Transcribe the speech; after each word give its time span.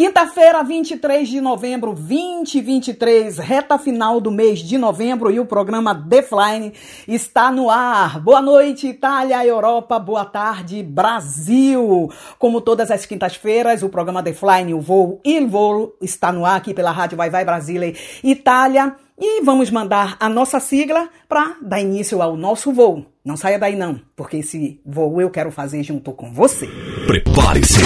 Quinta-feira, 0.00 0.62
23 0.62 1.28
de 1.28 1.42
novembro, 1.42 1.92
2023, 1.92 3.36
reta 3.36 3.76
final 3.76 4.18
do 4.18 4.30
mês 4.30 4.60
de 4.60 4.78
novembro 4.78 5.30
e 5.30 5.38
o 5.38 5.44
programa 5.44 5.94
The 5.94 6.22
Flying 6.22 6.72
está 7.06 7.52
no 7.52 7.68
ar. 7.68 8.18
Boa 8.18 8.40
noite, 8.40 8.86
Itália, 8.86 9.44
Europa, 9.44 9.98
boa 9.98 10.24
tarde, 10.24 10.82
Brasil. 10.82 12.10
Como 12.38 12.62
todas 12.62 12.90
as 12.90 13.04
quintas-feiras, 13.04 13.82
o 13.82 13.90
programa 13.90 14.22
The 14.22 14.32
Flying, 14.32 14.72
o 14.72 14.80
voo 14.80 15.20
e 15.22 15.38
o 15.38 15.46
voo 15.46 15.94
está 16.00 16.32
no 16.32 16.46
ar 16.46 16.56
aqui 16.56 16.72
pela 16.72 16.92
Rádio 16.92 17.18
Vai 17.18 17.28
Vai 17.28 17.44
Brasília, 17.44 17.94
Itália. 18.24 18.96
E 19.20 19.42
vamos 19.44 19.70
mandar 19.70 20.16
a 20.18 20.30
nossa 20.30 20.58
sigla 20.58 21.10
para 21.28 21.56
dar 21.60 21.78
início 21.78 22.22
ao 22.22 22.38
nosso 22.38 22.72
voo. 22.72 23.04
Não 23.22 23.36
saia 23.36 23.58
daí 23.58 23.76
não, 23.76 24.00
porque 24.16 24.38
esse 24.38 24.80
voo 24.84 25.20
eu 25.20 25.28
quero 25.28 25.50
fazer 25.50 25.82
junto 25.82 26.12
com 26.12 26.32
você. 26.32 26.66
Prepare-se. 27.06 27.80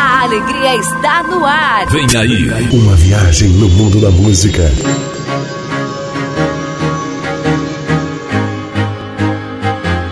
A 0.00 0.22
alegria 0.22 0.76
está 0.76 1.24
no 1.24 1.44
ar. 1.44 1.86
Vem 1.90 2.06
aí. 2.16 2.48
Uma 2.72 2.94
viagem 2.94 3.48
no 3.48 3.68
mundo 3.68 4.00
da 4.00 4.12
música. 4.12 4.62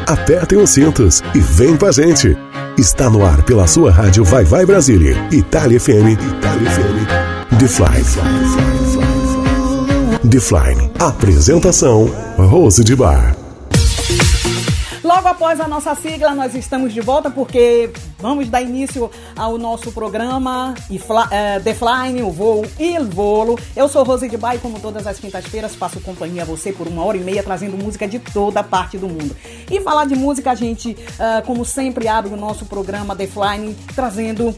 Apertem 0.08 0.58
os 0.58 0.70
cintos 0.70 1.22
e 1.36 1.38
vem 1.38 1.76
com 1.76 1.86
a 1.86 1.92
gente. 1.92 2.36
Está 2.76 3.08
no 3.08 3.24
ar 3.24 3.44
pela 3.44 3.68
sua 3.68 3.92
rádio 3.92 4.24
Vai 4.24 4.44
Vai 4.44 4.66
Brasília, 4.66 5.14
Itália 5.30 5.78
FM, 5.78 6.18
Itália 6.36 6.70
FM, 6.70 7.58
The 7.60 7.68
Fly. 7.68 8.02
The 8.02 8.02
Fly. 8.02 8.81
Apresentação 11.00 12.06
Rose 12.38 12.84
de 12.84 12.94
Bar. 12.94 13.34
Logo 15.02 15.26
após 15.26 15.60
a 15.60 15.66
nossa 15.66 15.96
sigla, 15.96 16.32
nós 16.32 16.54
estamos 16.54 16.94
de 16.94 17.00
volta 17.00 17.28
porque 17.28 17.90
vamos 18.22 18.48
dar 18.48 18.62
início 18.62 19.10
ao 19.36 19.58
nosso 19.58 19.90
programa 19.90 20.74
uh, 20.88 21.62
The 21.64 21.74
Flying, 21.74 22.22
o 22.22 22.30
voo 22.30 22.64
e 22.78 22.96
o 22.96 23.04
volo. 23.04 23.58
Eu 23.74 23.88
sou 23.88 24.04
Rose 24.04 24.28
de 24.28 24.36
Bay, 24.36 24.58
como 24.58 24.78
todas 24.78 25.08
as 25.08 25.18
quintas-feiras, 25.18 25.74
faço 25.74 26.00
companhia 26.00 26.42
a 26.42 26.44
você 26.44 26.72
por 26.72 26.86
uma 26.86 27.04
hora 27.04 27.16
e 27.16 27.20
meia, 27.20 27.42
trazendo 27.42 27.76
música 27.76 28.06
de 28.06 28.20
toda 28.20 28.62
parte 28.62 28.96
do 28.96 29.08
mundo. 29.08 29.36
E 29.68 29.80
falar 29.80 30.04
de 30.04 30.14
música, 30.14 30.52
a 30.52 30.54
gente, 30.54 30.92
uh, 30.92 31.44
como 31.44 31.64
sempre, 31.64 32.06
abre 32.06 32.32
o 32.32 32.36
nosso 32.36 32.64
programa 32.64 33.16
The 33.16 33.26
Flying, 33.26 33.76
trazendo 33.92 34.50
uh, 34.50 34.56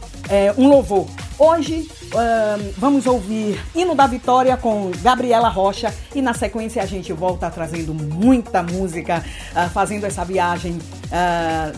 um 0.58 0.68
louvor. 0.68 1.06
Hoje 1.38 1.88
uh, 2.12 2.74
vamos 2.76 3.06
ouvir 3.06 3.60
Hino 3.74 3.94
da 3.94 4.06
Vitória 4.06 4.56
com 4.58 4.90
Gabriela 5.02 5.48
Rocha 5.48 5.92
e 6.14 6.20
na 6.22 6.34
sequência 6.34 6.82
a 6.82 6.86
gente 6.86 7.12
volta 7.12 7.50
trazendo 7.50 7.92
muita 7.92 8.62
música, 8.62 9.24
fazendo 9.72 10.04
essa 10.06 10.24
viagem 10.24 10.78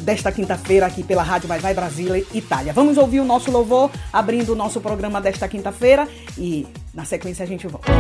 desta 0.01 0.31
quinta-feira 0.31 0.85
aqui 0.85 1.03
pela 1.03 1.23
Rádio 1.23 1.49
Vai 1.49 1.59
Vai 1.59 1.73
Brasília, 1.77 2.25
Itália. 2.33 2.73
Vamos 2.73 2.97
ouvir 2.97 3.21
o 3.21 3.25
nosso 3.25 3.51
louvor, 3.51 3.91
abrindo 4.11 4.55
o 4.55 4.57
nosso 4.57 4.81
programa 4.81 5.21
desta 5.21 5.47
quinta-feira 5.47 6.09
e 6.39 6.67
na 6.95 7.05
sequência 7.05 7.45
a 7.45 7.47
gente 7.47 7.67
volta. 7.69 7.93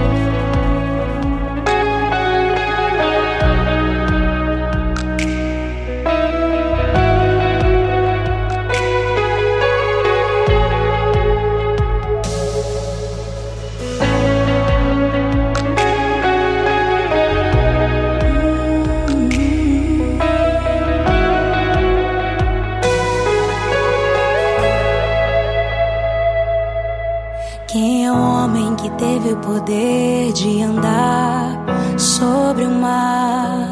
Teve 28.97 29.33
o 29.33 29.37
poder 29.39 30.33
de 30.33 30.63
andar 30.63 31.65
sobre 31.99 32.65
o 32.65 32.71
mar. 32.71 33.69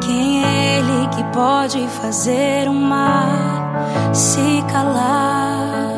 Quem 0.00 0.44
é 0.44 0.78
ele 0.78 1.08
que 1.08 1.24
pode 1.32 1.86
fazer 1.88 2.68
o 2.68 2.74
mar 2.74 4.12
se 4.12 4.62
calar? 4.70 5.90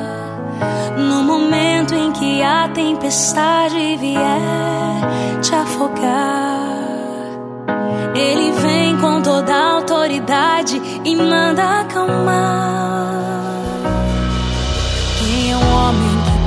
No 0.96 1.24
momento 1.24 1.94
em 1.94 2.12
que 2.12 2.42
a 2.42 2.68
tempestade 2.68 3.96
vier 3.96 5.40
te 5.40 5.54
afogar, 5.54 6.60
ele 8.14 8.52
vem 8.52 8.96
com 8.98 9.20
toda 9.20 9.54
autoridade 9.74 10.80
e 11.04 11.16
manda 11.16 11.80
acalmar. 11.80 13.51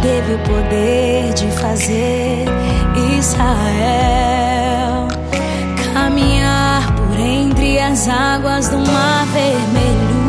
Teve 0.06 0.36
o 0.36 0.40
poder 0.40 1.34
de 1.34 1.48
fazer 1.60 2.46
Israel 3.18 5.08
caminhar 5.94 6.96
por 6.96 7.20
entre 7.20 7.80
as 7.80 8.08
águas 8.08 8.70
do 8.70 8.78
Mar 8.78 9.26
Vermelho. 9.34 10.26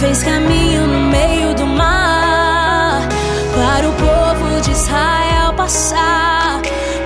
Fez 0.00 0.22
caminho 0.22 0.86
no 0.86 1.00
meio 1.10 1.54
do 1.54 1.66
mar 1.66 3.08
para 3.56 3.88
o 3.88 3.92
povo 3.92 4.60
de 4.60 4.72
Israel 4.72 5.54
passar. 5.56 6.60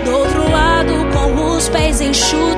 Do 0.05 0.11
outro 0.17 0.50
lado, 0.50 0.95
com 1.12 1.56
os 1.56 1.69
pés 1.69 2.00
enxutos, 2.00 2.57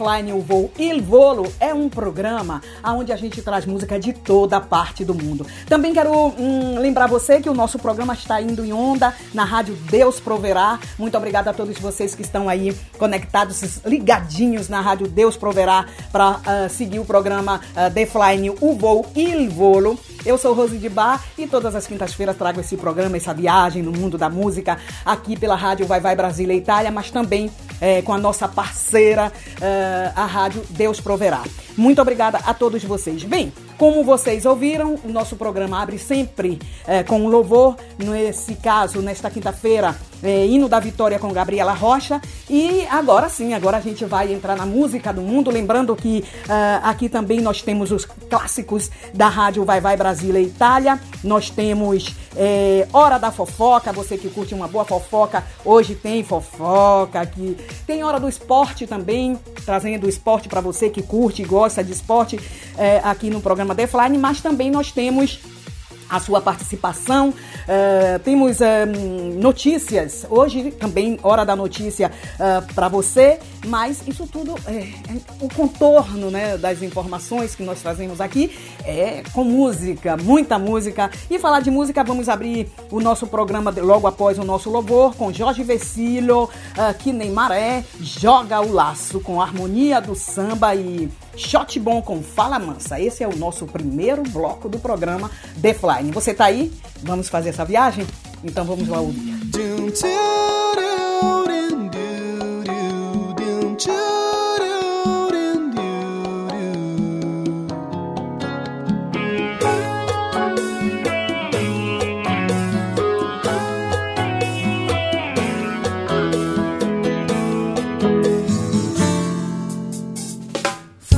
programa 0.00 0.16
The 0.20 0.22
Flying, 0.22 0.32
o 0.32 0.40
voo 0.40 0.70
Il 0.78 1.02
Volo, 1.02 1.52
é 1.60 1.74
um 1.74 1.88
programa 1.88 2.62
onde 2.84 3.12
a 3.12 3.16
gente 3.16 3.42
traz 3.42 3.66
música 3.66 3.98
de 3.98 4.12
toda 4.12 4.60
parte 4.60 5.04
do 5.04 5.14
mundo. 5.14 5.46
Também 5.68 5.92
quero 5.92 6.10
hum, 6.12 6.78
lembrar 6.78 7.06
você 7.06 7.40
que 7.40 7.48
o 7.48 7.54
nosso 7.54 7.78
programa 7.78 8.14
está 8.14 8.40
indo 8.40 8.64
em 8.64 8.72
onda 8.72 9.14
na 9.34 9.44
rádio 9.44 9.76
Deus 9.90 10.18
Proverá. 10.18 10.78
Muito 10.98 11.16
obrigada 11.16 11.50
a 11.50 11.54
todos 11.54 11.78
vocês 11.78 12.14
que 12.14 12.22
estão 12.22 12.48
aí 12.48 12.74
conectados, 12.98 13.80
ligadinhos 13.84 14.68
na 14.68 14.80
rádio 14.80 15.06
Deus 15.06 15.36
Proverá 15.36 15.86
para 16.10 16.30
uh, 16.30 16.40
ah, 16.46 16.68
seguir 16.68 16.98
o 16.98 17.04
programa 17.04 17.60
uh, 17.72 17.92
The 17.92 18.06
Flying, 18.06 18.50
o 18.60 18.74
voo 18.74 19.06
Il 19.14 19.50
Volo. 19.50 19.98
Eu 20.24 20.36
sou 20.36 20.52
Rose 20.52 20.76
de 20.76 20.88
Bar 20.88 21.22
e 21.38 21.46
todas 21.46 21.74
as 21.74 21.86
quintas-feiras 21.86 22.36
trago 22.36 22.60
esse 22.60 22.76
programa, 22.76 23.16
essa 23.16 23.32
viagem 23.32 23.82
no 23.82 23.90
mundo 23.90 24.18
da 24.18 24.28
música 24.28 24.78
aqui 25.04 25.38
pela 25.38 25.54
rádio 25.54 25.86
Vai 25.86 26.00
Vai 26.00 26.14
Brasília 26.14 26.54
e 26.54 26.58
Itália, 26.58 26.90
mas 26.90 27.10
também 27.10 27.50
é, 27.80 28.02
com 28.02 28.12
a 28.12 28.18
nossa 28.18 28.46
parceira, 28.46 29.32
uh, 29.32 30.12
a 30.14 30.26
rádio 30.26 30.62
Deus 30.70 31.00
Proverá. 31.00 31.42
Muito 31.76 32.02
obrigada 32.02 32.38
a 32.44 32.52
todos 32.52 32.84
vocês. 32.84 33.24
Bem, 33.24 33.52
como 33.80 34.04
vocês 34.04 34.44
ouviram, 34.44 34.98
o 35.02 35.08
nosso 35.08 35.36
programa 35.36 35.80
abre 35.80 35.96
sempre 35.96 36.58
é, 36.86 37.02
com 37.02 37.18
um 37.18 37.28
louvor. 37.28 37.76
Nesse 37.96 38.54
caso, 38.54 39.00
nesta 39.00 39.30
quinta-feira, 39.30 39.96
é, 40.22 40.44
hino 40.46 40.68
da 40.68 40.78
vitória 40.78 41.18
com 41.18 41.32
Gabriela 41.32 41.72
Rocha. 41.72 42.20
E 42.48 42.86
agora 42.90 43.30
sim, 43.30 43.54
agora 43.54 43.78
a 43.78 43.80
gente 43.80 44.04
vai 44.04 44.32
entrar 44.32 44.54
na 44.54 44.66
música 44.66 45.12
do 45.12 45.22
mundo. 45.22 45.50
Lembrando 45.50 45.96
que 45.96 46.18
uh, 46.18 46.80
aqui 46.82 47.08
também 47.08 47.40
nós 47.40 47.62
temos 47.62 47.90
os 47.90 48.04
clássicos 48.04 48.90
da 49.14 49.28
rádio 49.28 49.64
Vai 49.64 49.80
Vai 49.80 49.96
Brasília 49.96 50.40
e 50.40 50.46
Itália. 50.46 51.00
Nós 51.24 51.48
temos 51.48 52.14
é, 52.36 52.86
Hora 52.92 53.18
da 53.18 53.30
Fofoca, 53.30 53.92
você 53.92 54.16
que 54.16 54.28
curte 54.28 54.54
uma 54.54 54.68
boa 54.68 54.84
fofoca, 54.84 55.44
hoje 55.64 55.94
tem 55.94 56.22
fofoca 56.22 57.20
aqui. 57.20 57.56
Tem 57.86 58.04
Hora 58.04 58.20
do 58.20 58.28
Esporte 58.28 58.86
também, 58.86 59.38
trazendo 59.64 60.06
o 60.06 60.08
esporte 60.08 60.48
para 60.48 60.60
você 60.60 60.90
que 60.90 61.02
curte 61.02 61.42
e 61.42 61.44
gosta 61.44 61.82
de 61.82 61.92
esporte 61.92 62.38
é, 62.76 63.00
aqui 63.02 63.30
no 63.30 63.40
programa 63.40 63.69
Defline, 63.74 64.18
mas 64.18 64.40
também 64.40 64.70
nós 64.70 64.92
temos 64.92 65.40
a 66.10 66.18
sua 66.18 66.40
participação. 66.40 67.28
Uh, 67.30 68.18
temos 68.24 68.58
uh, 68.58 68.64
notícias, 69.38 70.26
hoje 70.28 70.72
também 70.72 71.18
hora 71.22 71.44
da 71.44 71.54
notícia 71.54 72.08
uh, 72.10 72.42
eh, 72.42 72.60
para 72.74 72.88
você, 72.88 73.38
mas 73.66 74.02
isso 74.08 74.26
tudo, 74.26 74.56
é, 74.66 74.78
é, 74.78 74.92
o 75.40 75.48
contorno 75.54 76.30
né, 76.30 76.56
das 76.56 76.82
informações 76.82 77.54
que 77.54 77.62
nós 77.62 77.80
trazemos 77.80 78.20
aqui 78.20 78.50
é 78.84 79.22
com 79.32 79.44
música, 79.44 80.16
muita 80.16 80.58
música. 80.58 81.10
E 81.30 81.38
falar 81.38 81.60
de 81.60 81.70
música, 81.70 82.02
vamos 82.02 82.28
abrir 82.28 82.68
o 82.90 83.00
nosso 83.00 83.26
programa 83.26 83.72
logo 83.76 84.06
após 84.06 84.38
o 84.38 84.44
nosso 84.44 84.68
louvor 84.70 85.14
com 85.14 85.32
Jorge 85.32 85.62
Vecilo, 85.62 86.50
que 86.98 87.12
Neymaré 87.12 87.84
joga 88.00 88.60
o 88.60 88.72
laço 88.72 89.20
com 89.20 89.40
a 89.40 89.44
harmonia 89.44 90.00
do 90.00 90.14
samba 90.14 90.74
e 90.74 91.08
Shot 91.36 91.78
bom 91.78 92.02
com 92.02 92.22
Fala 92.22 92.58
Mansa. 92.58 93.00
Esse 93.00 93.22
é 93.22 93.28
o 93.28 93.36
nosso 93.36 93.66
primeiro 93.66 94.22
bloco 94.22 94.68
do 94.68 94.78
programa 94.78 95.30
The 95.60 95.74
Flying. 95.74 96.10
Você 96.10 96.34
tá 96.34 96.46
aí? 96.46 96.72
Vamos 97.02 97.28
fazer 97.28 97.50
essa 97.50 97.64
viagem? 97.64 98.06
Então 98.42 98.64
vamos 98.64 98.88
lá 98.88 99.00
ouvir. 99.00 99.30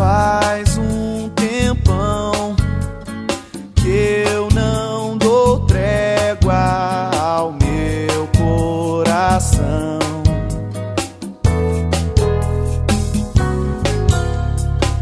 faz 0.03 0.77
um 0.79 1.29
tempão 1.29 2.57
que 3.77 4.25
eu 4.29 4.49
não 4.53 5.17
dou 5.17 5.61
trégua 5.61 7.11
ao 7.17 7.53
meu 7.53 8.27
coração. 8.37 10.01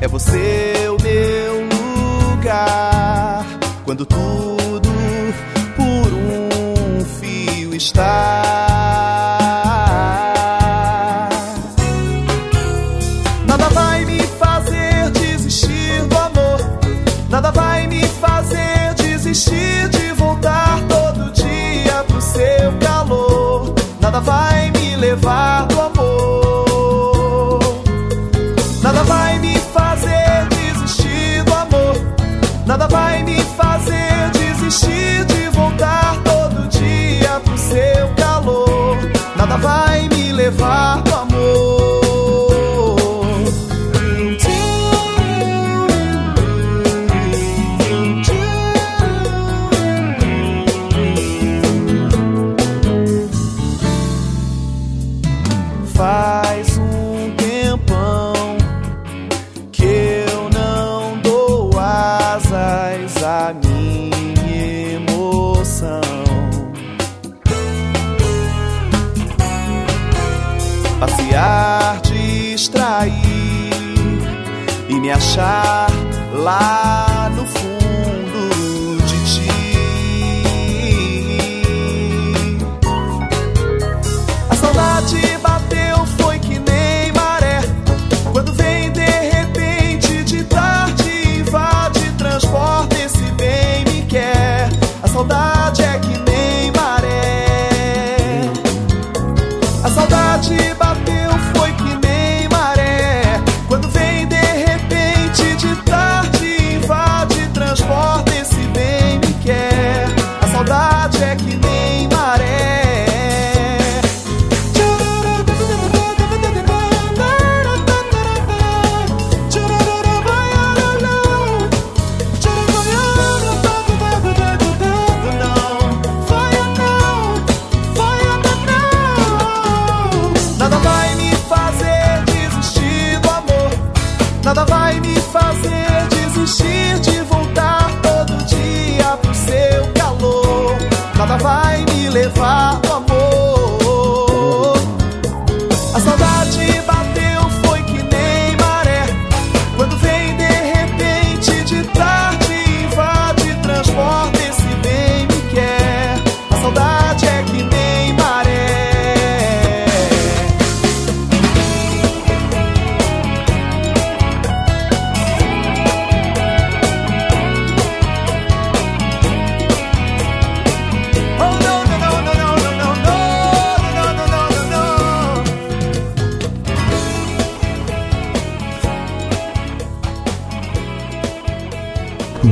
É 0.03 0.07
você 0.07 0.87
o 0.91 1.03
meu 1.03 2.35
lugar 2.35 3.47
quando 3.87 4.05
tudo 4.05 4.30
lá. 76.41 76.90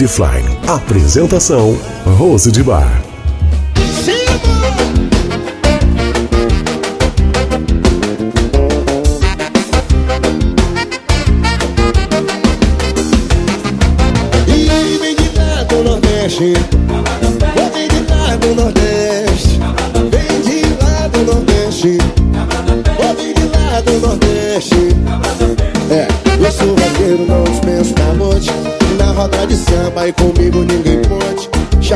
Defline. 0.08 0.48
Apresentação: 0.66 1.78
Rose 2.16 2.50
de 2.50 2.62
Bar. 2.62 3.07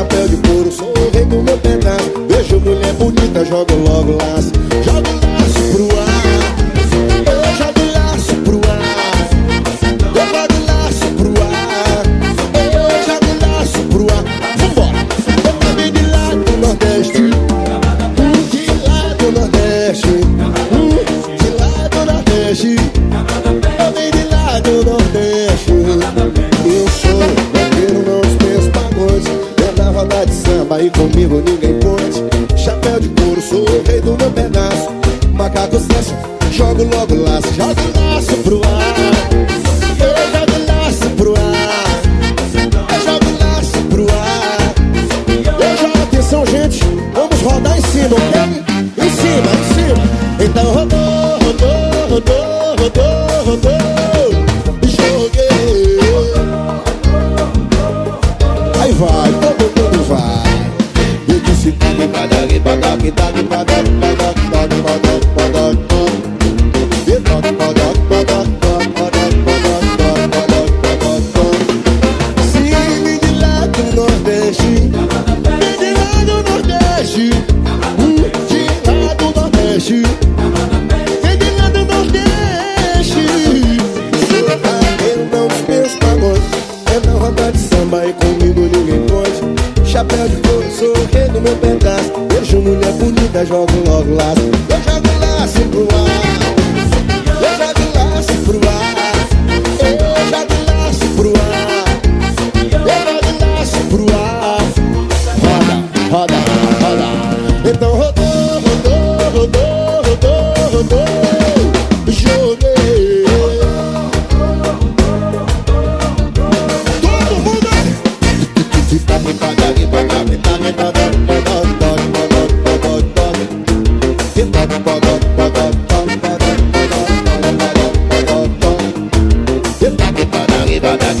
Chapéu 0.03 0.27
de 0.27 0.35
couro, 0.47 0.69
sou 0.69 0.89
o 0.89 1.11
rei 1.11 1.23
do 1.23 1.41
meu 1.41 1.57
pedaço 1.59 2.11
Vejo 2.27 2.59
mulher 2.59 2.93
bonita, 2.95 3.45
jogo 3.45 3.73
logo 3.87 4.17
laço 4.17 4.52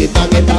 it, 0.03 0.13
get 0.31 0.43
it, 0.43 0.52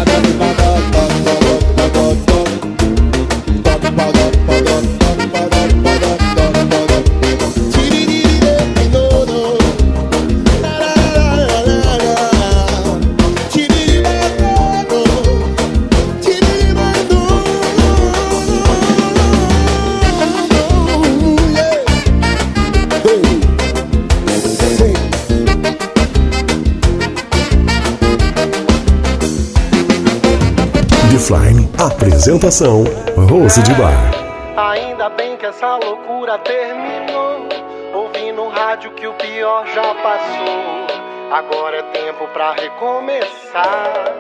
Apresentação: 32.35 32.83
Rose 33.31 33.63
de 33.63 33.73
Bar. 33.75 34.11
Ainda 34.57 35.09
bem 35.11 35.37
que 35.37 35.47
essa 35.47 35.77
loucura 35.77 36.37
terminou. 36.39 37.47
Ouvi 37.95 38.33
no 38.33 38.49
rádio 38.49 38.91
que 38.91 39.07
o 39.07 39.13
pior 39.15 39.65
já 39.73 39.95
passou. 39.95 40.85
Agora 41.33 41.77
é 41.77 41.83
tempo 41.93 42.27
pra 42.33 42.53
recomeçar, 42.55 44.17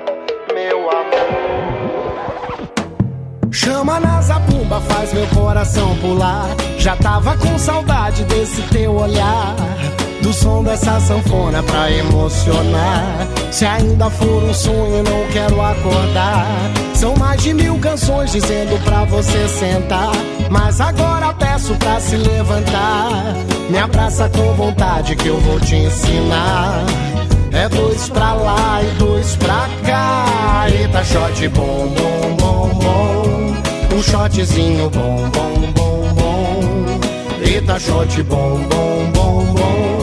meu 0.55 0.89
amor. 0.91 2.15
Chama 3.51 3.99
na 3.99 4.23
zabumba, 4.23 4.81
faz 4.83 5.13
meu 5.13 5.27
coração 5.35 5.97
pular. 5.99 6.47
Já 6.79 6.95
tava 6.97 7.37
com 7.37 7.59
saudade 7.59 8.23
desse 8.25 8.63
teu 8.69 8.95
olhar. 8.95 9.57
Do 10.25 10.33
som 10.33 10.65
dessa 10.65 10.99
sanfona 11.01 11.63
pra 11.63 11.91
emocionar. 11.91 13.29
Se 13.53 13.67
ainda 13.67 14.09
for 14.09 14.43
um 14.43 14.55
sonho, 14.55 15.03
não 15.03 15.27
quero 15.31 15.61
acordar. 15.61 16.47
São 16.95 17.15
mais 17.15 17.43
de 17.43 17.53
mil 17.53 17.79
canções 17.79 18.33
dizendo 18.33 18.83
pra 18.85 19.05
você 19.05 19.47
sentar. 19.47 20.13
Mas 20.51 20.81
agora 20.81 21.31
peço 21.35 21.75
pra 21.75 22.01
se 22.01 22.17
levantar. 22.17 23.35
Me 23.69 23.77
abraça 23.77 24.27
com 24.31 24.55
vontade 24.55 25.15
que 25.15 25.29
eu 25.29 25.39
vou 25.41 25.61
te 25.61 25.77
ensinar. 25.77 26.87
É 27.53 27.69
dois 27.69 28.09
pra 28.09 28.33
lá 28.33 28.83
e 28.83 28.87
dois 28.99 29.37
pra 29.37 29.69
cá. 29.85 30.65
Eita, 30.71 31.05
shot 31.05 31.49
bom, 31.49 31.93
bom, 31.95 32.37
bom, 32.41 32.69
bom. 32.83 33.95
Um 33.95 34.03
shotzinho 34.03 34.89
bom, 34.89 35.29
bom, 35.29 35.73
bom, 35.75 36.15
bom. 36.15 37.47
Eita, 37.47 37.79
shot 37.79 38.23
bom, 38.23 38.59
bom, 38.71 39.11
bom, 39.13 39.45
bom. 39.53 39.94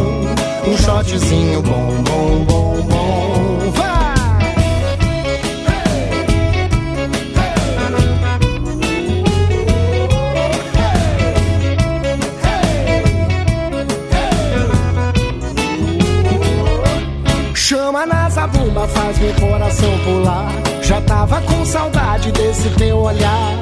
Um 0.64 0.78
shotzinho 0.78 1.62
bom, 1.64 2.04
bom, 2.04 2.46
bom, 2.46 2.82
bom. 2.84 3.72
Vai! 3.72 4.16
Chama 17.56 18.06
na 18.06 18.30
zabumba, 18.30 18.88
faz 18.88 19.18
meu 19.18 19.34
coração 19.34 19.98
pular. 20.04 20.52
Já 20.84 21.02
tava 21.02 21.42
com 21.42 21.66
saudade 21.66 22.32
desse 22.32 22.70
teu 22.72 22.98
olhar. 22.98 23.58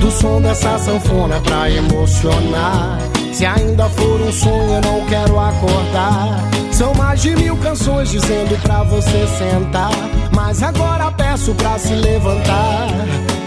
Do 0.00 0.10
som 0.10 0.40
dessa 0.40 0.78
sanfona 0.78 1.40
pra 1.40 1.70
emocionar. 1.70 3.03
Se 3.34 3.44
ainda 3.44 3.88
for 3.90 4.20
um 4.20 4.30
sonho, 4.30 4.74
eu 4.74 4.80
não 4.80 5.04
quero 5.06 5.40
acordar. 5.40 6.38
São 6.70 6.94
mais 6.94 7.20
de 7.20 7.34
mil 7.34 7.56
canções 7.56 8.08
dizendo 8.08 8.56
pra 8.62 8.84
você 8.84 9.26
sentar. 9.26 9.90
Mas 10.32 10.62
agora 10.62 11.10
peço 11.10 11.52
pra 11.54 11.76
se 11.76 11.94
levantar. 11.94 12.86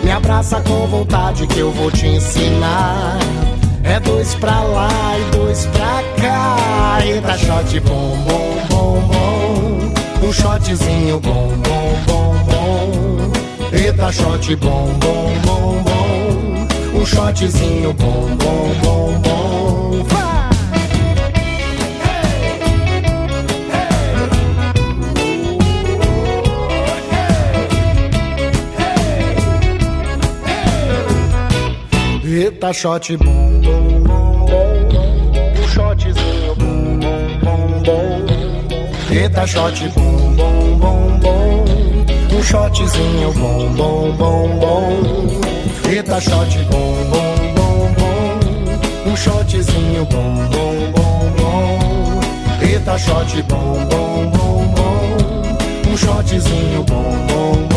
Me 0.03 0.11
abraça 0.11 0.59
com 0.59 0.87
vontade 0.87 1.47
que 1.47 1.59
eu 1.59 1.71
vou 1.71 1.89
te 1.89 2.05
ensinar. 2.05 3.17
É 3.81 3.97
dois 4.01 4.35
pra 4.35 4.59
lá 4.59 4.89
e 5.17 5.31
dois 5.31 5.65
pra 5.67 6.03
cá. 6.21 6.99
Eita, 7.05 7.37
shot 7.37 7.79
bom, 7.79 8.17
bom, 8.27 8.57
bom, 8.69 9.01
bom. 9.07 10.27
Um 10.27 10.33
shotzinho 10.33 11.21
bom, 11.21 11.53
bom, 11.63 11.95
bom, 12.05 12.35
bom. 12.43 13.31
Eita, 13.71 14.11
shot 14.11 14.53
bom, 14.57 14.93
bom, 14.99 15.31
bom, 15.45 15.83
bom. 15.83 16.56
Um 16.97 17.05
shotzinho 17.05 17.93
bom, 17.93 18.35
bom, 18.37 18.73
bom, 18.81 19.21
bom. 19.21 20.03
Vai! 20.03 20.49
Eita, 32.23 32.73
shot 32.73 33.07
bom, 33.19 33.61
bom, 33.61 34.03
bom, 34.03 34.45
bom. 34.47 35.07
Um 35.55 35.67
shotzinho 35.73 36.55
bom, 36.57 36.99
bom, 36.99 37.39
bom, 37.43 37.83
bom. 37.83 38.25
Eita, 39.11 39.45
shot 39.45 39.79
bom, 39.95 40.35
bom, 40.35 40.79
bom, 40.79 41.19
bom. 41.19 41.61
Um 42.35 42.41
shotzinho 42.43 43.31
bom, 43.39 43.75
bom, 43.75 44.17
bom, 44.17 44.59
bom. 44.59 45.37
Eita, 45.89 46.19
shot 46.19 46.49
bom, 46.69 47.09
bom, 47.09 47.55
bom, 47.55 47.93
bom. 47.95 49.09
Um 49.09 49.15
shotzinho 49.15 50.03
bom, 50.09 50.49
bom, 50.51 50.91
bom, 50.91 51.35
bom. 51.37 52.21
Eita, 52.61 52.97
shot 52.99 53.31
bom, 53.47 53.87
bom, 53.87 54.31
bom, 54.31 54.75
bom. 54.75 55.89
Um 55.89 55.95
shotzinho 55.95 56.85
bom, 56.85 57.27
bom, 57.27 57.67
bom. 57.69 57.76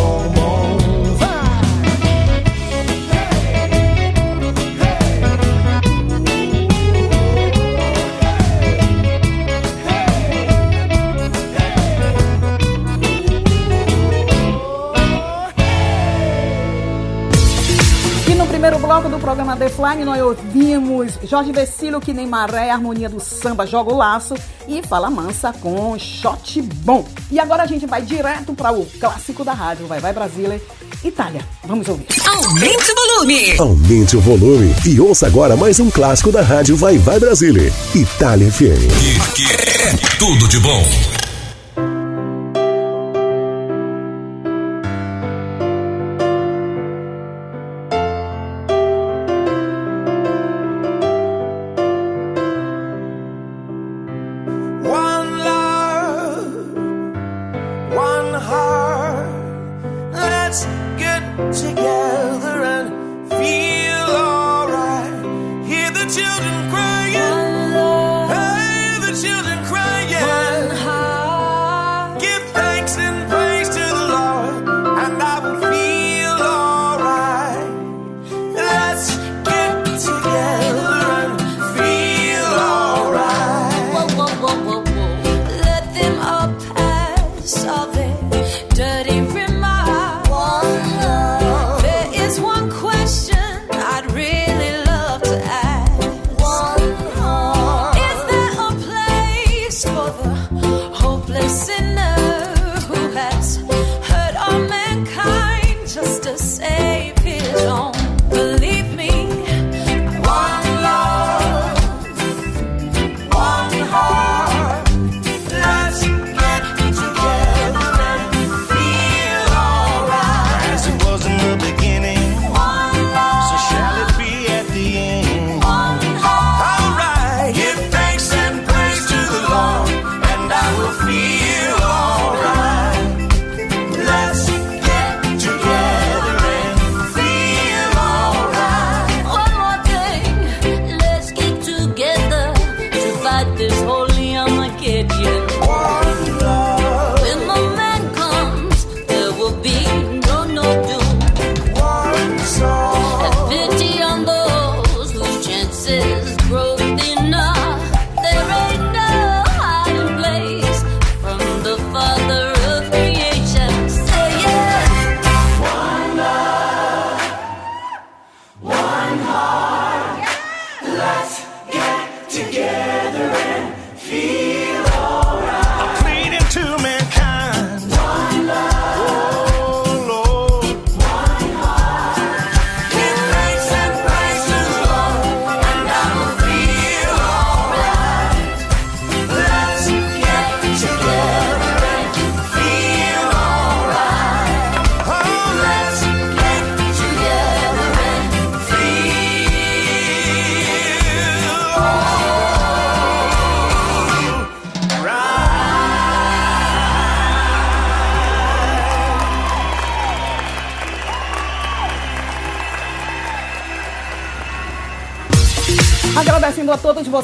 Do 19.08 19.18
programa 19.18 19.56
The 19.56 19.68
Flying, 19.68 20.04
nós 20.04 20.20
ouvimos 20.20 21.18
Jorge 21.24 21.52
Vecílio, 21.52 22.00
que 22.00 22.12
nem 22.12 22.26
maré, 22.26 22.70
harmonia 22.70 23.08
do 23.08 23.20
samba, 23.20 23.66
joga 23.66 23.92
o 23.92 23.96
laço, 23.96 24.34
e 24.68 24.82
Fala 24.82 25.08
Mansa 25.08 25.52
com 25.52 25.98
Shot 25.98 26.60
Bom. 26.60 27.06
E 27.30 27.38
agora 27.38 27.62
a 27.62 27.66
gente 27.66 27.86
vai 27.86 28.02
direto 28.02 28.52
para 28.52 28.72
o 28.72 28.84
clássico 28.98 29.44
da 29.44 29.52
rádio, 29.52 29.86
Vai 29.86 30.00
Vai 30.00 30.12
Brasília, 30.12 30.60
Itália. 31.02 31.40
Vamos 31.64 31.88
ouvir. 31.88 32.06
Aumente 32.26 32.90
o 32.90 32.94
volume. 32.94 33.58
Aumente 33.58 34.16
o 34.16 34.20
volume 34.20 34.74
e 34.86 35.00
ouça 35.00 35.26
agora 35.26 35.56
mais 35.56 35.80
um 35.80 35.90
clássico 35.90 36.30
da 36.30 36.42
rádio 36.42 36.76
Vai 36.76 36.98
Vai 36.98 37.18
Brasília. 37.18 37.72
Itália 37.94 38.50
FM. 38.50 39.30
Aqui 39.30 39.44
é 39.44 40.18
tudo 40.18 40.48
de 40.48 40.58
bom. 40.58 41.19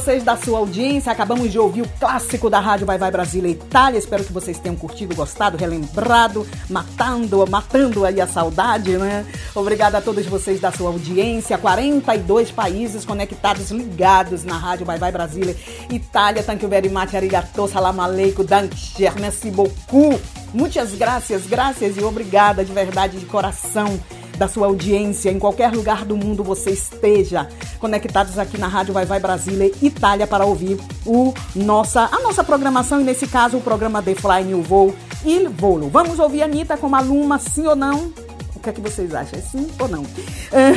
Vocês 0.07 0.23
da 0.23 0.37
sua 0.37 0.61
audiência, 0.61 1.11
acabamos 1.11 1.51
de 1.51 1.59
ouvir 1.59 1.83
o 1.83 1.89
clássico 1.99 2.49
da 2.49 2.61
Rádio 2.61 2.87
Vai 2.87 2.97
Vai 2.97 3.11
Brasília 3.11 3.51
Itália. 3.51 3.99
Espero 3.99 4.23
que 4.23 4.33
vocês 4.33 4.57
tenham 4.57 4.77
curtido, 4.77 5.17
gostado, 5.17 5.57
relembrado, 5.57 6.47
matando, 6.71 7.45
matando 7.51 8.05
aí 8.05 8.21
a 8.21 8.27
saudade, 8.29 8.97
né? 8.97 9.27
Obrigada 9.53 9.99
a 9.99 10.01
todos 10.01 10.25
vocês 10.27 10.61
da 10.61 10.71
sua 10.71 10.91
audiência. 10.91 11.59
42 11.59 12.53
países 12.53 13.05
conectados, 13.05 13.73
ligados 13.73 14.45
na 14.45 14.57
Rádio 14.57 14.87
Vai 14.87 14.97
Vai 14.97 15.11
Brasília 15.11 15.57
Itália. 15.91 16.41
Thank 16.41 16.63
you 16.63 16.69
very 16.69 16.89
much, 16.89 17.17
arigato, 17.17 17.67
salam 17.67 18.01
aleikum, 18.01 18.45
danke, 18.45 19.11
merci 19.21 19.51
beaucoup. 19.51 20.21
Muitas 20.55 20.95
graças, 20.95 21.49
graças 21.49 21.97
e 21.97 22.05
obrigada 22.05 22.65
de 22.65 22.73
verdade, 22.73 23.19
de 23.19 23.27
coração 23.27 23.99
da 24.37 24.49
sua 24.49 24.67
audiência, 24.67 25.31
em 25.31 25.39
qualquer 25.39 25.73
lugar 25.73 26.05
do 26.05 26.17
mundo 26.17 26.45
você 26.45 26.71
esteja, 26.71 27.49
conectados 27.79 28.39
aqui 28.39 28.59
na 28.59 28.69
Rádio 28.69 28.95
Vai 28.95 29.05
Vai 29.05 29.21
Brasília, 29.21 29.71
Itália, 29.83 30.27
para 30.27 30.45
ouvir 30.45 30.79
o 31.05 31.33
nossa, 31.55 32.09
a 32.13 32.21
nossa 32.21 32.45
programação, 32.45 33.01
e 33.01 33.05
nesse 33.05 33.27
caso 33.27 33.57
o 33.57 33.61
programa 33.61 34.03
The 34.03 34.15
Fly 34.15 34.45
New 34.45 34.63
Voo 34.63 34.95
Il 35.25 35.51
Volo. 35.51 35.89
Vamos 35.89 36.19
ouvir 36.19 36.43
a 36.43 36.45
Anitta 36.45 36.77
com 36.77 36.89
Maluma, 36.89 37.39
sim 37.39 37.67
ou 37.67 37.77
não? 37.77 38.26
que, 38.67 38.71
é 38.71 38.73
que 38.73 38.81
vocês 38.81 39.15
acham? 39.15 39.39
É 39.39 39.43
sim 39.43 39.69
ou 39.79 39.89
não? 39.89 40.05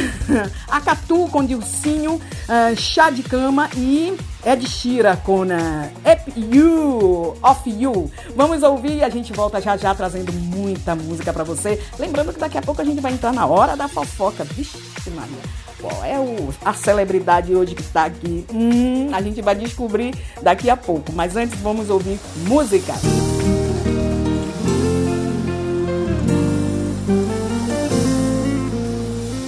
Acatu 0.70 1.28
com 1.30 1.44
Dilcinho, 1.44 2.16
uh, 2.16 2.76
Chá 2.76 3.10
de 3.10 3.24
Cama 3.24 3.70
e 3.76 4.16
Ed 4.46 4.68
Sheeran 4.68 5.16
com 5.18 5.44
ah, 5.44 5.90
Ep 6.06 6.32
You, 6.36 7.36
of 7.42 7.70
You. 7.70 8.12
Vamos 8.36 8.64
ouvir 8.64 8.98
e 8.98 9.04
a 9.04 9.10
gente 9.10 9.34
volta 9.34 9.60
já 9.60 9.76
já 9.76 9.94
trazendo 9.96 10.32
muita 10.32 10.96
música 10.96 11.34
para 11.34 11.44
você. 11.44 11.82
Lembrando 11.98 12.34
que 12.34 12.40
daqui 12.40 12.58
a 12.58 12.62
pouco 12.62 12.82
a 12.82 12.86
gente 12.86 13.02
vai 13.02 13.12
entrar 13.12 13.34
na 13.34 13.46
hora 13.46 13.76
da 13.76 13.88
fofoca. 13.88 14.44
Vixe 14.44 14.78
Maria 15.10 15.40
qual 15.82 16.04
é 16.04 16.20
o, 16.20 16.54
a 16.64 16.74
celebridade 16.74 17.56
hoje 17.56 17.74
que 17.74 17.82
está 17.82 18.06
aqui. 18.06 18.46
Hum, 18.54 19.10
a 19.14 19.22
gente 19.22 19.42
vai 19.42 19.56
descobrir 19.56 20.14
daqui 20.42 20.70
a 20.70 20.76
pouco. 20.78 21.14
Mas 21.14 21.36
antes, 21.36 21.60
vamos 21.60 21.90
ouvir 21.90 22.20
música. 22.46 22.94
Música. 22.94 23.49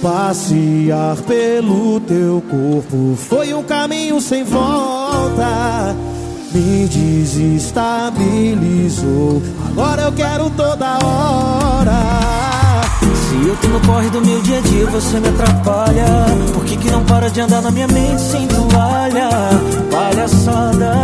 Passear 0.02 1.16
pelo 1.28 2.00
teu 2.00 2.42
corpo 2.50 3.16
foi 3.16 3.54
um 3.54 3.62
caminho 3.62 4.20
sem 4.20 4.42
volta. 4.42 5.94
Me 6.52 6.88
desestabilizou. 6.88 9.40
Agora 9.68 10.02
eu 10.02 10.10
quero 10.10 10.50
toda 10.50 10.98
hora. 11.06 11.92
Se 13.00 13.46
eu 13.46 13.56
tô 13.58 13.68
no 13.68 13.78
corre 13.86 14.10
do 14.10 14.20
meu 14.20 14.42
dia 14.42 14.58
a 14.58 14.62
dia, 14.62 14.86
você 14.86 15.20
me 15.20 15.28
atrapalha. 15.28 16.26
Por 16.52 16.64
que, 16.64 16.76
que 16.76 16.90
não 16.90 17.04
para 17.04 17.30
de 17.30 17.40
andar 17.40 17.62
na 17.62 17.70
minha 17.70 17.86
mente 17.86 18.20
sem 18.20 18.48
toalha? 18.48 19.28
Palhaçada, 19.88 20.94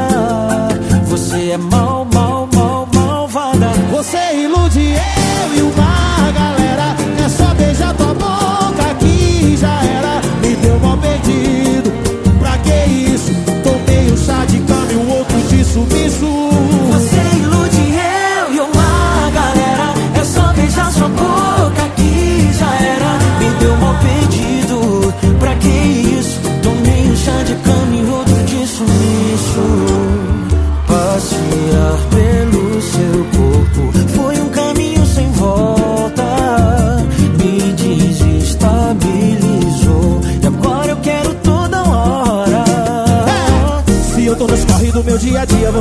você 1.06 1.50
é 1.50 1.56
mal, 1.56 2.04
mal, 2.12 2.48
mal, 2.52 2.88
malvada. 2.92 3.68
Você 3.92 4.18
ilude, 4.34 4.92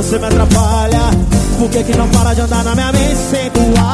você 0.08 0.18
me 0.18 0.24
atrapalha 0.24 1.10
Por 1.58 1.68
que 1.68 1.84
que 1.84 1.94
não 1.96 2.08
para 2.08 2.32
de 2.32 2.40
andar 2.40 2.64
na 2.64 2.74
minha 2.74 2.92
mente 2.92 3.16
sem 3.30 3.50
voar? 3.50 3.87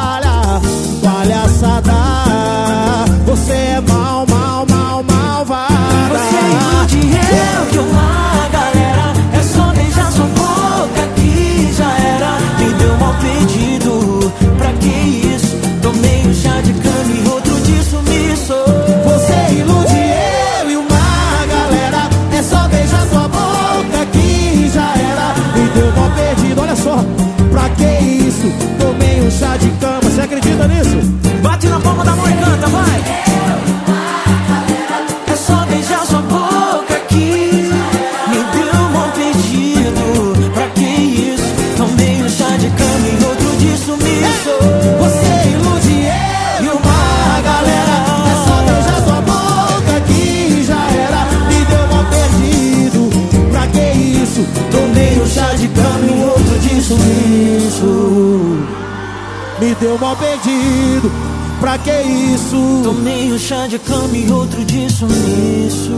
que 61.79 61.89
é 61.89 62.03
isso? 62.03 62.81
Tomei 62.83 63.31
um 63.31 63.39
chá 63.39 63.67
de 63.67 63.77
cama 63.79 64.15
e 64.15 64.31
outro 64.31 64.63
de 64.63 64.91
sumiço 64.91 65.91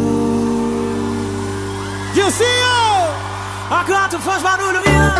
Gilcinho! 2.13 2.77
A 3.69 3.83
gato 3.83 4.17
faz 4.19 4.41
barulho, 4.41 4.79
minha. 4.85 5.13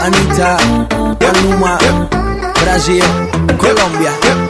Anitta, 0.00 0.56
Maluma, 1.20 1.78
Brasil, 2.60 3.04
Colômbia 3.58 4.47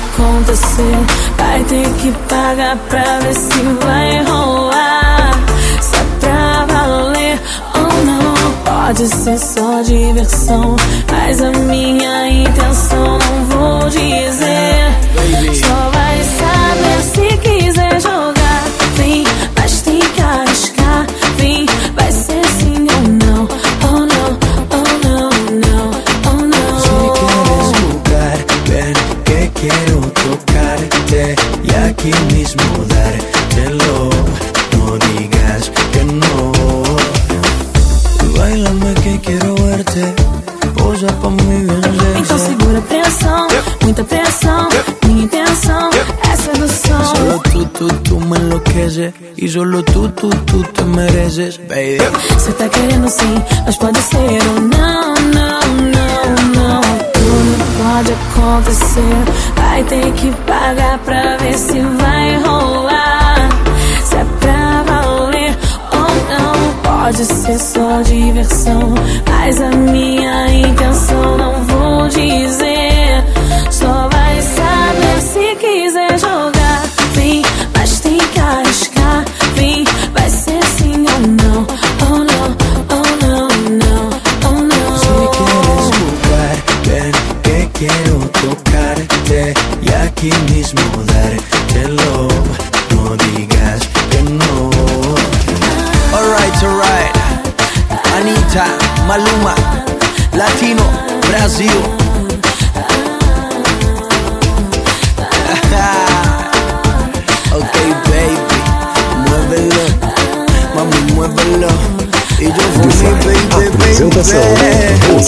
acontecer. 0.00 0.96
Vai 1.36 1.64
ter 1.64 1.88
que 1.94 2.12
pagar 2.28 2.76
pra 2.88 3.18
ver 3.20 3.34
se 3.34 3.62
vai 3.84 4.22
rolar. 4.24 5.30
Se 5.80 5.96
é 5.96 6.04
pra 6.20 6.66
valer 6.66 7.40
ou 7.74 8.04
não. 8.04 8.30
Pode 8.64 9.06
ser 9.08 9.38
só 9.38 9.82
diversão, 9.82 10.76
mas 11.10 11.42
a 11.42 11.50
minha 11.50 12.28
intenção 12.28 13.18
não 13.18 13.44
vou 13.46 13.88
dizer. 13.88 14.80
Só 15.54 15.79
tá 52.60 52.68
querendo 52.68 53.08
sim, 53.08 53.42
mas 53.64 53.76
pode 53.78 53.98
ser 54.02 54.18
ou 54.18 54.60
não, 54.60 54.79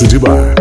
baby. 0.03 0.09
De 0.09 0.19
Bar. 0.19 0.55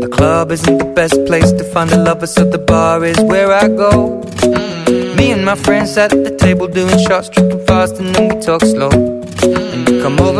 The 0.00 0.08
club 0.10 0.52
isn't 0.52 0.78
the 0.78 0.92
best 0.94 1.24
place 1.26 1.52
to 1.52 1.64
find 1.64 1.90
a 1.92 1.98
lover, 1.98 2.26
so 2.26 2.44
the 2.44 2.58
bar 2.58 3.04
is 3.04 3.18
where 3.20 3.52
I 3.52 3.68
go. 3.68 4.20
Mm. 4.40 5.16
Me 5.16 5.32
and 5.32 5.44
my 5.44 5.54
friends 5.54 5.94
sat 5.94 6.12
at 6.12 6.24
the 6.24 6.36
table 6.36 6.68
doing 6.68 6.98
shots, 6.98 7.28
tripping 7.28 7.64
fast, 7.66 7.98
and 7.98 8.14
then 8.14 8.34
we 8.34 8.40
talk 8.40 8.62
slow. 8.62 9.07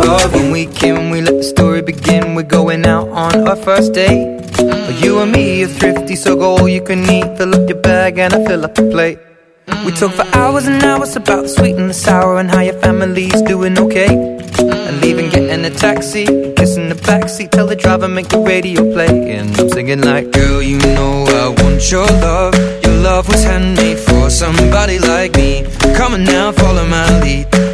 of. 0.00 0.32
When 0.32 0.50
we 0.50 0.66
came, 0.66 1.10
we 1.10 1.20
let 1.20 1.36
the 1.36 1.42
story 1.42 1.82
begin. 1.82 2.34
We're 2.34 2.42
going 2.42 2.86
out 2.86 3.08
on 3.08 3.48
our 3.48 3.56
first 3.56 3.92
date. 3.92 4.40
But 4.56 5.02
you 5.02 5.20
and 5.20 5.32
me 5.32 5.64
are 5.64 5.68
thrifty, 5.68 6.16
so 6.16 6.36
go 6.36 6.56
all 6.58 6.68
you 6.68 6.82
can 6.82 7.08
eat. 7.10 7.36
Fill 7.38 7.54
up 7.54 7.68
your 7.68 7.80
bag 7.80 8.18
and 8.18 8.32
I 8.34 8.44
fill 8.44 8.64
up 8.64 8.74
the 8.74 8.90
plate. 8.90 9.18
We 9.84 9.92
talk 9.92 10.12
for 10.12 10.26
hours 10.36 10.66
and 10.66 10.82
hours 10.82 11.16
about 11.16 11.42
the 11.42 11.48
sweet 11.48 11.76
and 11.76 11.90
the 11.90 11.94
sour 11.94 12.38
and 12.38 12.50
how 12.50 12.60
your 12.60 12.78
family's 12.80 13.40
doing 13.42 13.78
okay. 13.78 14.08
And 14.58 15.00
leaving, 15.00 15.30
getting 15.30 15.64
a 15.64 15.70
taxi, 15.70 16.24
kissing 16.54 16.88
the 16.88 16.94
backseat, 16.94 17.50
tell 17.50 17.66
the 17.66 17.76
driver 17.76 18.08
make 18.08 18.28
the 18.28 18.40
radio 18.40 18.80
play. 18.92 19.36
And 19.36 19.58
I'm 19.58 19.68
singing 19.70 20.02
like, 20.02 20.30
girl, 20.32 20.62
you 20.62 20.78
know 20.78 21.24
I 21.28 21.62
want 21.62 21.90
your 21.90 22.06
love. 22.06 22.54
Your 22.84 22.96
love 23.02 23.28
was 23.28 23.42
handmade 23.44 23.98
for 23.98 24.30
somebody 24.30 24.98
like 24.98 25.34
me. 25.36 25.64
Come 25.96 26.14
on 26.14 26.24
now, 26.24 26.52
follow 26.52 26.86
my 26.86 27.20
lead. 27.20 27.73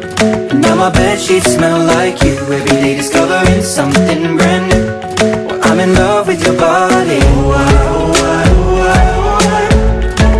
Now 0.53 0.75
my 0.75 0.89
bed 0.91 1.19
sheets 1.19 1.53
smell 1.53 1.79
like 1.85 2.21
you. 2.23 2.33
Every 2.35 2.65
day 2.65 2.95
discovering 2.97 3.61
something 3.63 4.37
brand 4.37 4.65
new. 4.71 4.85
Well, 5.47 5.59
I'm 5.63 5.79
in 5.79 5.93
love 5.93 6.27
with 6.27 6.43
your 6.45 6.57
body. 6.57 7.19
Oh, 7.21 7.51
I, 7.51 7.73
oh, 7.87 8.13
I, 8.13 8.45
oh, 8.51 8.81
I, 8.81 9.03
oh, 9.17 9.39
I. 9.47 9.65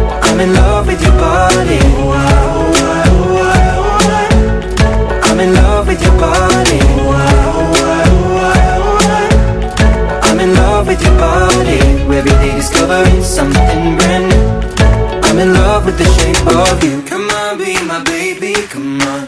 Well, 0.08 0.20
I'm 0.24 0.40
in 0.40 0.54
love 0.54 0.88
with 0.88 1.02
your 1.02 1.14
body. 1.18 1.80
Oh, 1.82 2.12
I, 2.12 2.32
oh, 2.44 2.74
I, 2.76 3.04
oh, 3.10 3.38
I, 3.42 3.64
oh, 3.78 4.10
I. 4.10 4.28
Well, 5.08 5.32
I'm 5.32 5.40
in 5.40 5.54
love 5.54 5.88
with 5.88 6.02
your 6.04 6.18
body. 6.20 6.80
Oh, 6.82 7.12
I, 7.12 7.32
oh, 7.48 7.76
I, 7.86 8.04
oh, 8.12 8.40
I, 8.42 8.64
oh, 8.84 9.00
I. 10.24 10.30
I'm 10.30 10.40
in 10.40 10.54
love 10.56 10.88
with 10.88 11.02
your 11.04 11.18
body. 11.18 11.80
Every 12.12 12.32
day 12.32 12.56
discovering 12.56 13.24
something 13.24 13.98
brand 13.98 14.26
new. 14.30 14.46
I'm 15.30 15.40
in 15.40 15.54
love 15.54 15.86
with 15.86 15.98
the 15.98 16.06
shape 16.06 16.46
of 16.48 16.84
you. 16.84 17.02
Come 17.04 17.30
on, 17.30 17.58
be 17.58 17.82
my 17.86 18.04
baby, 18.04 18.54
come 18.68 19.02
on. 19.02 19.28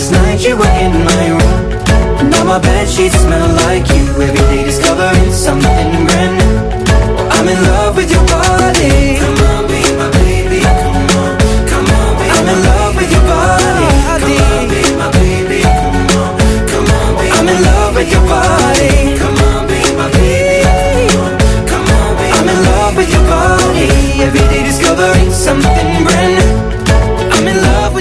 Last 0.00 0.12
night 0.12 0.40
you 0.48 0.56
were 0.56 0.64
in 0.64 1.04
my 1.04 1.28
room. 1.28 2.30
Now 2.30 2.44
my 2.44 2.58
bed 2.58 2.88
sheets 2.88 3.16
smell 3.16 3.48
like 3.66 3.86
you. 3.90 4.22
Every 4.22 4.34
day 4.48 4.64
discovering 4.64 5.30
something 5.30 6.06
brand 6.06 6.38
new. 6.38 6.56
I'm 7.28 7.46
in 7.46 7.62
love 7.64 7.96
with 7.96 8.10
your 8.10 8.24
body. 8.26 9.18
Come 9.18 9.36
on, 9.52 9.66
baby. 9.68 9.89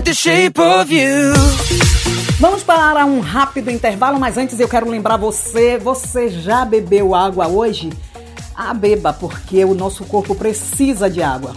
The 0.10 0.14
shape 0.16 0.60
of 0.60 0.92
you. 0.92 1.34
Vamos 2.40 2.64
para 2.64 3.06
um 3.06 3.20
rápido 3.20 3.70
intervalo, 3.70 4.20
mas 4.20 4.38
antes 4.38 4.60
eu 4.60 4.68
quero 4.68 4.90
lembrar 4.90 5.18
você, 5.18 5.78
você 5.78 6.30
já 6.30 6.66
bebeu 6.66 7.14
água 7.14 7.48
hoje? 7.48 7.92
Ah, 8.56 8.74
beba, 8.74 9.14
porque 9.14 9.64
o 9.64 9.76
nosso 9.76 10.04
corpo 10.06 10.34
precisa 10.34 11.10
de 11.10 11.22
água. 11.22 11.56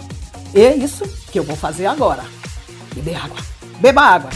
E 0.53 0.61
é 0.61 0.75
isso 0.75 1.03
que 1.31 1.39
eu 1.39 1.43
vou 1.43 1.55
fazer 1.55 1.87
agora. 1.87 2.23
Beber 2.93 3.15
água. 3.15 3.37
Beba 3.79 4.01
água. 4.01 4.29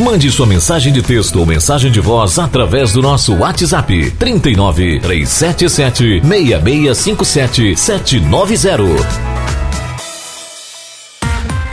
Mande 0.00 0.30
sua 0.30 0.46
mensagem 0.46 0.92
de 0.92 1.00
texto 1.02 1.38
ou 1.38 1.46
mensagem 1.46 1.90
de 1.90 2.00
voz 2.00 2.38
através 2.38 2.92
do 2.92 3.00
nosso 3.00 3.34
WhatsApp 3.36 4.10
39 4.18 5.00
377 5.00 6.20
6657 6.20 7.76
790. 7.76 9.41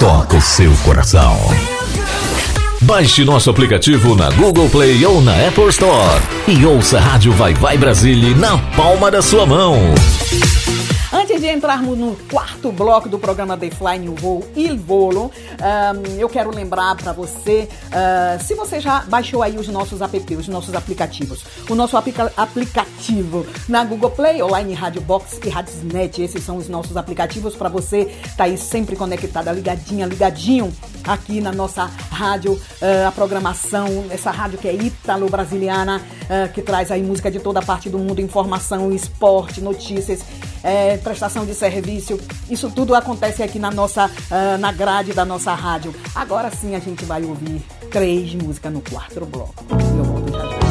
toca 0.00 0.38
o 0.38 0.40
seu 0.40 0.72
coração. 0.82 1.36
Baixe 2.80 3.22
nosso 3.22 3.50
aplicativo 3.50 4.16
na 4.16 4.30
Google 4.30 4.70
Play 4.70 5.04
ou 5.04 5.20
na 5.20 5.34
Apple 5.46 5.68
Store 5.68 6.22
e 6.48 6.64
ouça 6.64 6.96
a 6.96 7.02
Rádio 7.02 7.32
Vai 7.32 7.52
Vai 7.52 7.76
Brasília 7.76 8.34
na 8.34 8.56
palma 8.56 9.10
da 9.10 9.20
sua 9.20 9.44
mão. 9.44 9.76
Antes 11.20 11.38
de 11.38 11.48
entrarmos 11.48 11.98
no 11.98 12.16
quarto 12.30 12.72
bloco 12.72 13.06
do 13.06 13.18
programa 13.18 13.54
The 13.54 13.70
Fly 13.70 14.08
Voo 14.08 14.42
Il 14.56 14.78
Volo, 14.78 15.30
ahn, 15.60 16.18
eu 16.18 16.30
quero 16.30 16.50
lembrar 16.50 16.96
para 16.96 17.12
você, 17.12 17.68
ah, 17.92 18.38
se 18.40 18.54
você 18.54 18.80
já 18.80 19.00
baixou 19.02 19.42
aí 19.42 19.58
os 19.58 19.68
nossos 19.68 20.00
app, 20.00 20.34
os 20.34 20.48
nossos 20.48 20.74
aplicativos, 20.74 21.44
o 21.68 21.74
nosso 21.74 21.98
aplica- 21.98 22.32
aplicativo 22.34 23.44
na 23.68 23.84
Google 23.84 24.10
Play, 24.12 24.42
Online 24.42 24.72
Rádio 24.72 25.02
Box 25.02 25.38
e 25.44 25.50
Radiosnet, 25.50 26.22
esses 26.22 26.42
são 26.42 26.56
os 26.56 26.70
nossos 26.70 26.96
aplicativos 26.96 27.54
para 27.54 27.68
você 27.68 28.10
estar 28.24 28.44
aí 28.44 28.56
sempre 28.56 28.96
conectada, 28.96 29.52
ligadinha, 29.52 30.06
ligadinho 30.06 30.72
aqui 31.04 31.38
na 31.40 31.52
nossa 31.52 31.84
rádio, 32.10 32.58
ah, 32.80 33.08
a 33.08 33.12
programação, 33.12 34.06
essa 34.10 34.30
rádio 34.30 34.58
que 34.58 34.66
é 34.66 34.72
ítalo-brasiliana, 34.74 36.00
ah, 36.30 36.48
que 36.48 36.62
traz 36.62 36.90
aí 36.90 37.02
música 37.02 37.30
de 37.30 37.40
toda 37.40 37.60
parte 37.60 37.90
do 37.90 37.98
mundo, 37.98 38.22
informação, 38.22 38.90
esporte, 38.90 39.60
notícias, 39.60 40.20
eh, 40.62 40.98
prestação 41.10 41.44
de 41.44 41.54
serviço. 41.54 42.18
Isso 42.48 42.70
tudo 42.70 42.94
acontece 42.94 43.42
aqui 43.42 43.58
na 43.58 43.70
nossa, 43.70 44.08
ah, 44.30 44.56
na 44.58 44.70
grade 44.70 45.12
da 45.12 45.24
nossa 45.24 45.52
rádio. 45.54 45.94
Agora 46.14 46.50
sim 46.50 46.74
a 46.74 46.78
gente 46.78 47.04
vai 47.04 47.24
ouvir 47.24 47.62
três 47.90 48.32
músicas 48.34 48.72
no 48.72 48.80
quarto 48.80 49.26
bloco. 49.26 49.64
Eu 49.70 50.04
volto 50.04 50.32
já 50.32 50.46
já. 50.46 50.69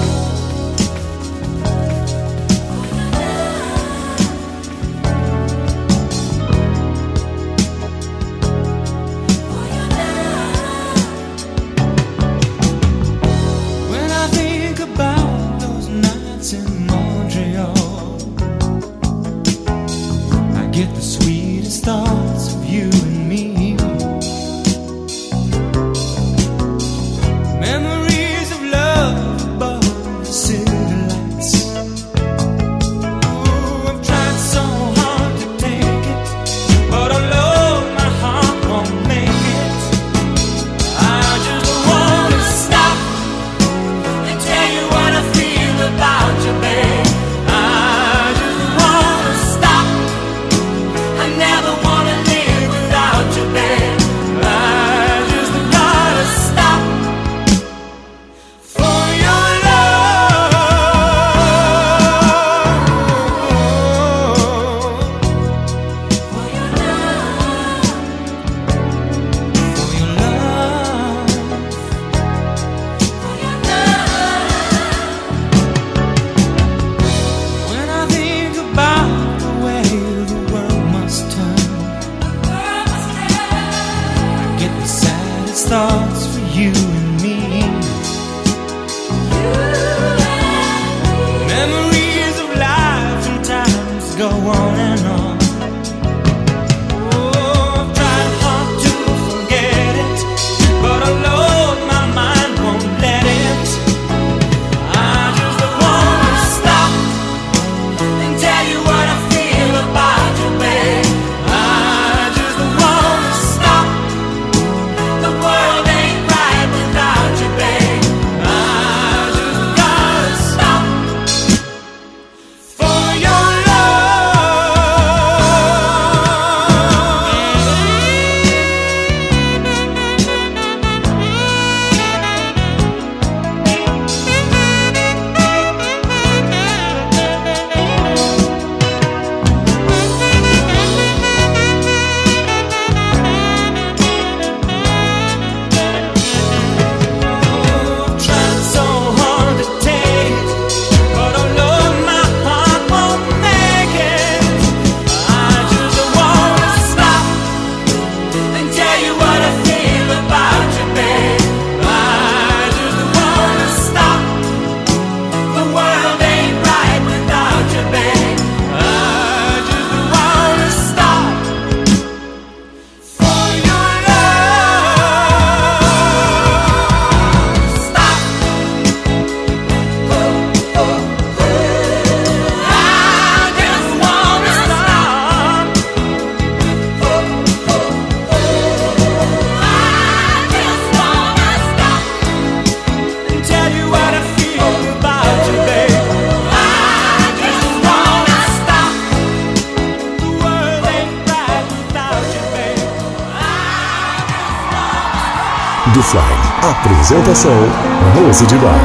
12 208.32 208.46
de 208.46 208.56
lá. 208.58 208.79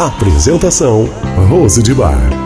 Apresentação 0.00 1.10
Rose 1.50 1.82
de 1.82 1.92
Bar. 1.92 2.39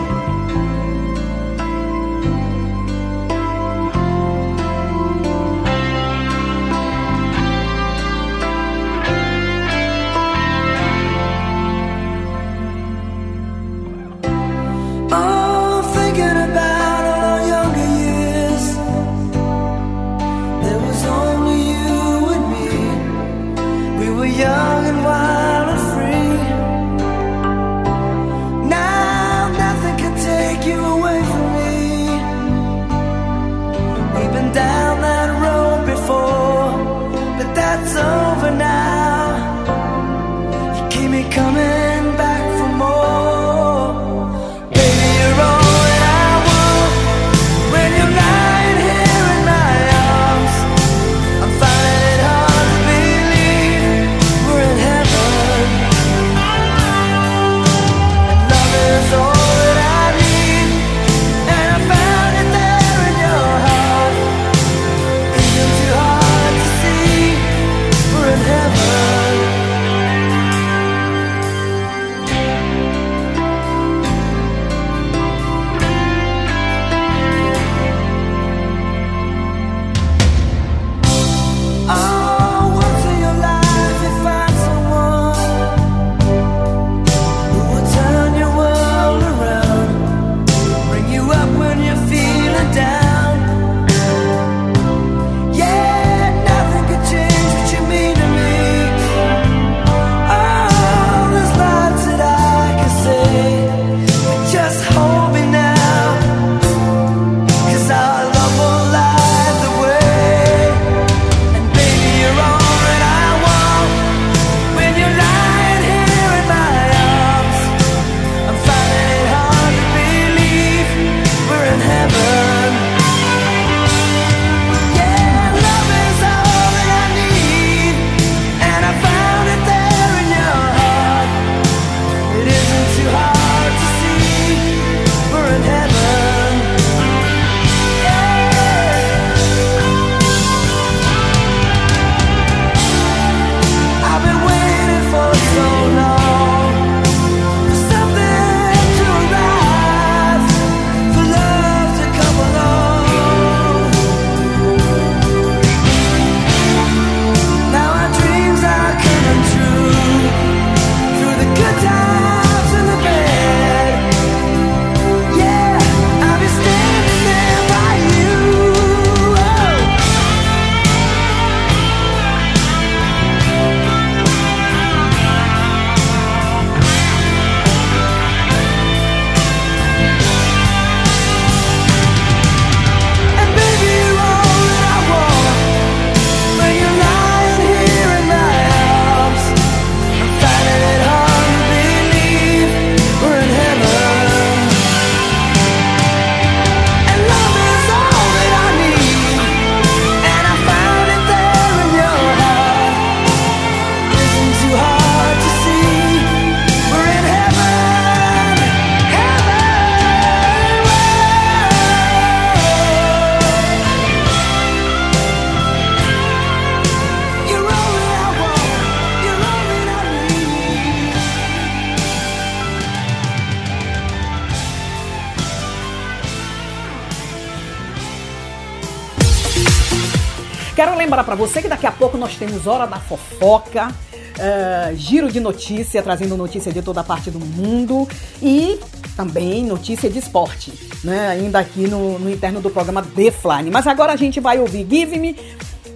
Pra 231.35 231.45
você 231.45 231.61
que 231.61 231.67
daqui 231.67 231.85
a 231.85 231.91
pouco 231.91 232.17
nós 232.17 232.35
temos 232.35 232.65
Hora 232.65 232.87
da 232.87 232.97
Fofoca, 232.97 233.93
eh, 234.39 234.93
giro 234.95 235.29
de 235.29 235.41
notícia, 235.41 236.01
trazendo 236.01 236.37
notícia 236.37 236.71
de 236.71 236.81
toda 236.81 237.03
parte 237.03 237.29
do 237.29 237.39
mundo 237.39 238.07
e 238.41 238.79
também 239.17 239.65
notícia 239.65 240.09
de 240.09 240.19
esporte, 240.19 240.71
né? 241.03 241.27
Ainda 241.29 241.59
aqui 241.59 241.87
no, 241.87 242.17
no 242.17 242.29
interno 242.29 242.61
do 242.61 242.69
programa 242.69 243.01
The 243.01 243.31
Flying. 243.31 243.69
Mas 243.69 243.85
agora 243.85 244.13
a 244.13 244.15
gente 244.15 244.39
vai 244.39 244.59
ouvir 244.59 244.87
Give 244.89 245.19
Me 245.19 245.35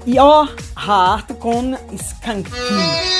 Your 0.06 0.54
Heart 0.78 1.34
com 1.40 1.78
Skanky. 1.94 3.19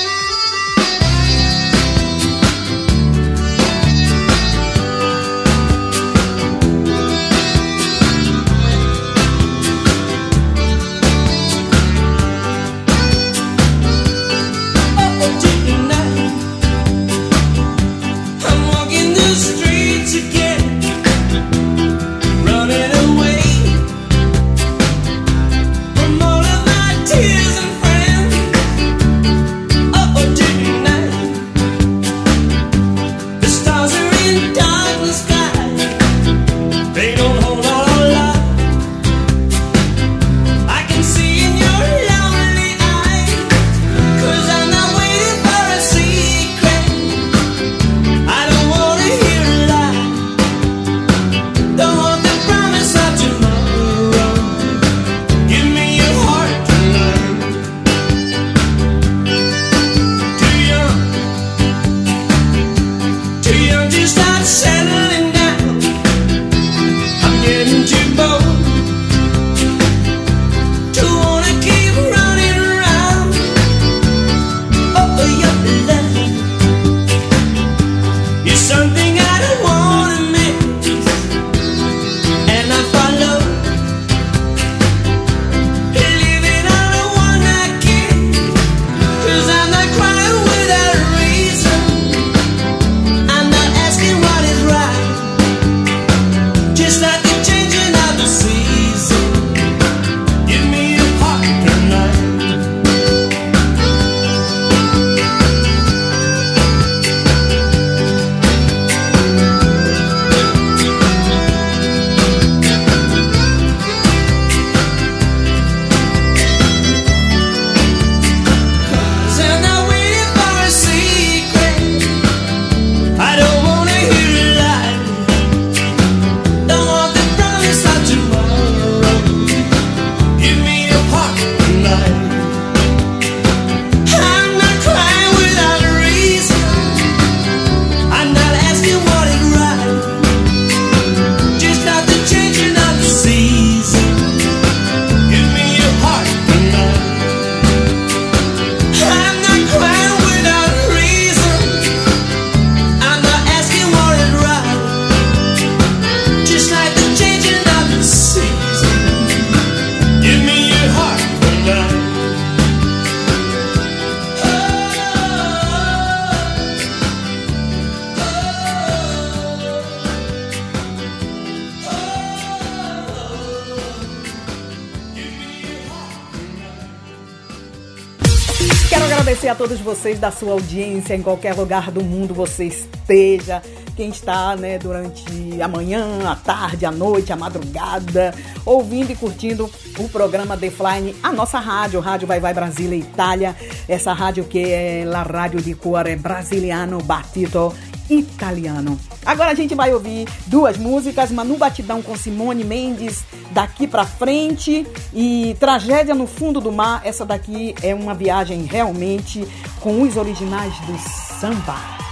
Vocês 180.00 180.18
da 180.18 180.32
sua 180.32 180.54
audiência 180.54 181.14
em 181.14 181.22
qualquer 181.22 181.54
lugar 181.54 181.92
do 181.92 182.02
mundo 182.02 182.34
você 182.34 182.64
esteja. 182.64 183.62
Quem 183.98 184.08
está, 184.08 184.56
né, 184.56 184.80
durante 184.80 185.62
a 185.62 185.68
manhã, 185.68 186.22
a 186.26 186.38
tarde, 186.38 186.86
a 186.86 186.92
noite, 186.92 187.34
a 187.34 187.36
madrugada, 187.36 188.34
ouvindo 188.66 189.12
e 189.12 189.16
curtindo 189.16 189.70
o 190.00 190.08
programa 190.08 190.56
The 190.56 190.70
Flying, 190.70 191.16
a 191.22 191.34
nossa 191.34 191.60
rádio, 191.60 192.00
Rádio 192.00 192.26
Vai 192.26 192.40
Vai 192.40 192.54
Brasília 192.54 192.98
Itália, 192.98 193.54
essa 193.90 194.14
rádio 194.14 194.46
que 194.46 194.60
é 194.60 195.04
la 195.06 195.22
rádio 195.22 195.62
de 195.62 195.76
cuore 195.76 196.16
brasiliano 196.16 197.04
batito 197.04 197.76
italiano. 198.10 199.00
Agora 199.26 199.52
a 199.52 199.56
gente 199.56 199.76
vai 199.76 199.94
ouvir 199.94 200.28
duas 200.48 200.78
músicas, 200.78 201.32
Manu 201.32 201.58
Batidão 201.58 202.02
com 202.02 202.18
Simone 202.18 202.64
Mendes, 202.64 203.24
daqui 203.52 203.88
pra 203.88 204.06
frente, 204.06 204.86
e 205.14 205.56
Tragédia 205.60 206.16
no 206.16 206.28
Fundo 206.28 206.60
do 206.60 206.72
Mar. 206.72 207.02
Essa 207.04 207.26
daqui 207.26 207.76
é 207.82 207.94
uma 207.94 208.14
viagem 208.14 208.64
realmente 208.64 209.48
com 209.80 210.02
os 210.02 210.18
originais 210.18 210.74
do 210.80 210.98
samba. 211.40 212.09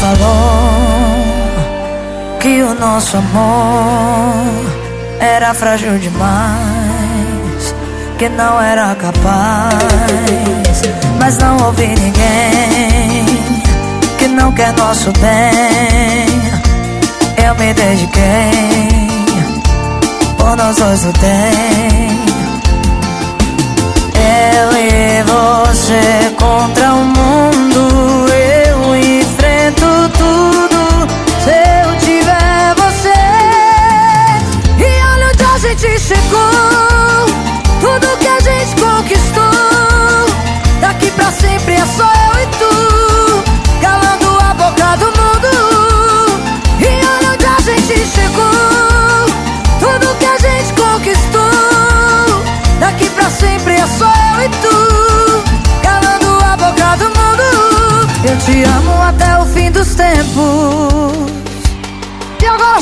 Falou 0.00 1.22
que 2.40 2.62
o 2.62 2.74
nosso 2.74 3.16
amor 3.16 4.72
era 5.20 5.54
frágil 5.54 5.98
demais, 5.98 7.74
que 8.18 8.28
não 8.28 8.60
era 8.60 8.94
capaz. 8.96 10.82
Mas 11.20 11.38
não 11.38 11.56
ouvi 11.66 11.86
ninguém 11.86 13.62
que 14.22 14.28
não 14.28 14.52
quer 14.52 14.72
nosso 14.74 15.12
bem. 15.18 16.26
Eu 17.44 17.54
me 17.56 17.74
dediquei, 17.74 19.10
por 20.38 20.56
nós 20.56 20.76
dois 20.76 21.04
lutei. 21.04 21.28
Eu 24.14 24.72
e 24.78 25.22
você 25.24 26.34
contra 26.38 26.92
o 26.94 27.04
mundo. 27.04 27.21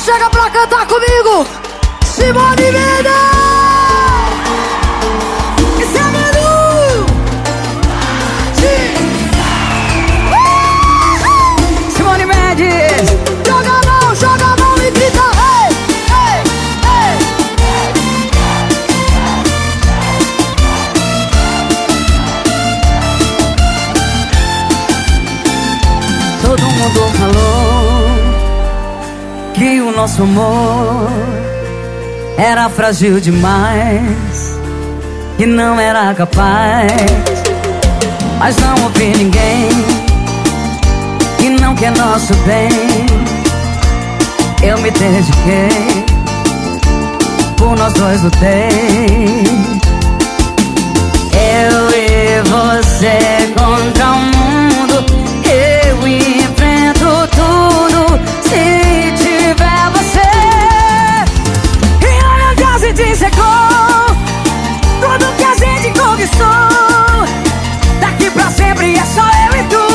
Chega 0.00 0.30
pra 0.30 0.50
cantar 0.50 0.86
comigo, 0.86 1.46
Simone 2.06 2.72
Mendes! 2.72 2.89
Nosso 30.10 30.22
amor 30.24 31.08
era 32.36 32.68
frágil 32.68 33.20
demais, 33.20 34.58
que 35.36 35.46
não 35.46 35.78
era 35.78 36.12
capaz. 36.14 36.90
Mas 38.40 38.56
não 38.56 38.74
ouvi 38.84 39.12
ninguém 39.16 39.68
que 41.38 41.50
não 41.50 41.76
quer 41.76 41.96
nosso 41.96 42.34
bem. 42.44 42.70
Eu 44.64 44.78
me 44.78 44.90
dediquei, 44.90 46.04
por 47.56 47.78
nós 47.78 47.92
dois 47.92 48.20
lutei. 48.22 48.68
Eu 51.32 51.90
e 51.90 52.42
você 52.48 53.52
contra 53.54 54.06
o 54.10 54.16
mundo. 54.16 54.89
Daqui 68.00 68.30
pra 68.30 68.50
sempre 68.50 68.96
é 68.96 69.04
só 69.04 69.22
eu 69.22 69.60
e 69.60 69.64
tu. 69.64 69.86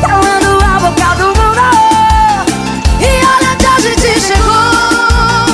Calando 0.00 0.64
a 0.64 0.80
boca 0.80 1.14
do 1.16 1.26
mundo. 1.26 1.66
E 3.00 3.24
olha 3.24 3.50
onde 3.52 3.66
a 3.66 3.80
gente 3.80 4.20
chegou, 4.20 5.46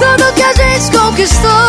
tudo 0.00 0.32
que 0.34 0.42
a 0.42 0.52
gente 0.54 0.96
conquistou. 0.96 1.67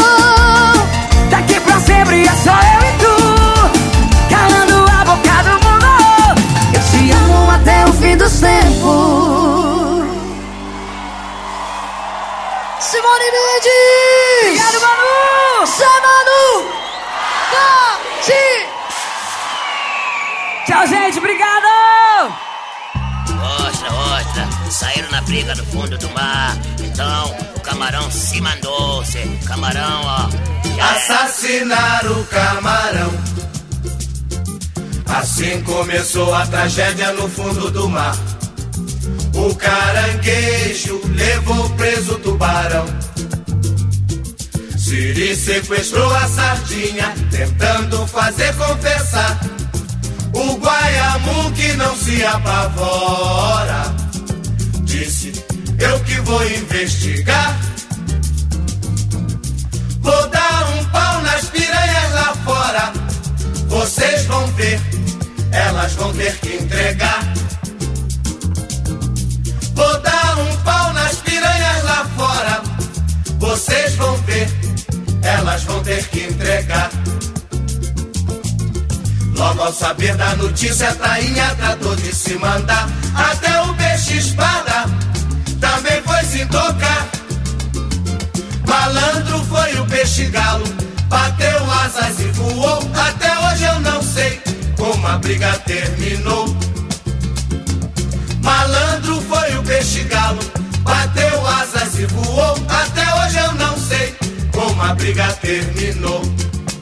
Gente. 21.20 21.30
Obrigado! 21.30 22.34
Ostra, 23.68 23.94
ostra, 23.94 24.72
saíram 24.72 25.10
na 25.12 25.22
briga 25.22 25.56
no 25.56 25.66
fundo 25.66 25.98
do 25.98 26.10
mar. 26.12 26.58
Então 26.84 27.36
o 27.56 27.60
camarão 27.62 28.10
se 28.12 28.42
mandou, 28.42 29.06
cê, 29.06 29.24
camarão, 29.46 30.02
ó. 30.04 30.30
era. 30.78 30.96
Assassinar 30.96 32.06
o 32.12 32.24
camarão. 32.26 33.12
Assim 35.06 35.62
começou 35.64 36.34
a 36.34 36.46
tragédia 36.46 37.12
no 37.14 37.28
fundo 37.30 37.72
do 37.72 37.90
mar. 37.90 38.16
O 39.34 39.56
caranguejo 39.56 41.02
levou 41.16 41.70
preso 41.72 42.14
o 42.16 42.20
tubarão. 42.20 42.86
Siri 44.78 45.36
sequestrou 45.36 46.14
a 46.16 46.28
sardinha, 46.28 47.14
tentando 47.32 48.08
fazer 48.08 48.56
confessar. 48.56 49.40
O 50.50 50.58
Guaiamu 50.58 51.52
que 51.52 51.74
não 51.74 51.95
se 51.95 52.26
apavora. 52.26 53.84
Disse, 54.84 55.32
eu 55.80 56.00
que 56.00 56.20
vou 56.22 56.43
investigar. 56.43 57.60
Vou 60.02 60.28
dar 60.30 60.70
um 60.76 60.86
pau 60.86 61.22
nas 61.22 61.45
piranhas 61.45 62.14
lá 62.14 62.34
fora. 62.43 62.93
Vocês 63.68 64.26
vão 64.26 64.47
ver, 64.54 64.82
elas 65.52 65.93
vão 65.93 66.12
ter 66.14 66.36
que 66.39 66.56
entregar. 66.56 67.34
Vou 69.76 70.02
dar 70.02 70.39
um 70.39 70.58
pau 70.64 70.93
nas 70.93 71.16
piranhas 71.18 71.84
lá 71.84 72.10
fora. 72.18 72.62
Vocês 73.38 73.93
vão 73.95 74.18
ver, 74.24 74.50
elas 75.22 75.64
vão 75.64 75.84
ter 75.84 76.04
que 76.08 76.22
entregar. 76.24 76.89
Logo 79.40 79.64
ao 79.64 79.72
saber 79.72 80.18
da 80.18 80.36
notícia, 80.36 80.90
a 80.90 80.96
tainha 80.96 81.56
tratou 81.56 81.96
de 81.96 82.14
se 82.14 82.36
mandar. 82.36 82.90
Até 83.16 83.62
o 83.62 83.74
peixe 83.74 84.18
espada 84.18 84.84
também 85.62 86.02
foi 86.04 86.24
se 86.26 86.46
tocar. 86.48 87.08
Malandro 88.68 89.42
foi 89.46 89.80
o 89.80 89.86
peixe 89.86 90.26
galo, 90.26 90.66
bateu 91.08 91.72
asas 91.72 92.20
e 92.20 92.28
voou. 92.34 92.80
Até 92.94 93.40
hoje 93.40 93.64
eu 93.64 93.80
não 93.80 94.04
sei 94.04 94.42
como 94.76 95.08
a 95.08 95.18
briga 95.18 95.54
terminou. 95.66 96.54
Malandro 98.44 99.22
foi 99.22 99.58
o 99.58 99.64
peixe 99.64 100.04
galo, 100.04 100.42
bateu 100.84 101.48
asas 101.48 101.98
e 101.98 102.06
voou. 102.08 102.58
Até 102.68 103.06
hoje 103.16 103.38
eu 103.38 103.54
não 103.54 103.78
sei 103.78 104.14
como 104.52 104.82
a 104.82 104.94
briga 104.94 105.32
terminou. 105.42 106.22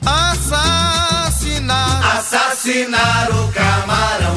Assassinar, 0.03 2.06
assassinar 2.27 3.29
o 3.31 3.47
camarão. 3.53 4.35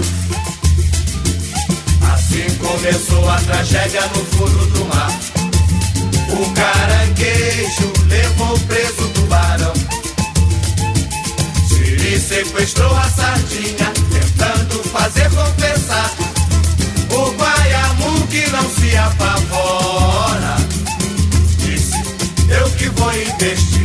Assim 2.13 2.55
começou 2.59 3.29
a 3.29 3.37
tragédia 3.39 4.03
no 4.03 4.25
fundo 4.27 4.67
do 4.67 4.85
mar. 4.85 5.11
O 6.29 6.53
caranguejo 6.53 7.93
levou 8.07 8.57
preso 8.61 9.03
o 9.03 9.09
tubarão. 9.09 9.73
Siri 11.69 12.21
sequestrou 12.21 12.95
a 12.97 13.11
sardinha, 13.11 13.93
tentando 14.13 14.85
fazer 14.85 15.29
confessar. 15.31 16.13
O 17.11 17.33
Guaiamu 17.33 18.27
que 18.29 18.49
não 18.51 18.71
se 18.71 18.97
apavora. 18.97 20.57
Disse, 21.59 21.97
eu 22.49 22.71
que 22.71 22.89
vou 22.91 23.13
investigar. 23.13 23.80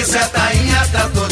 Da 0.00 0.06
notícia, 0.06 0.20
a 0.22 0.28
tainha 0.28 0.88
tratou 0.92 1.28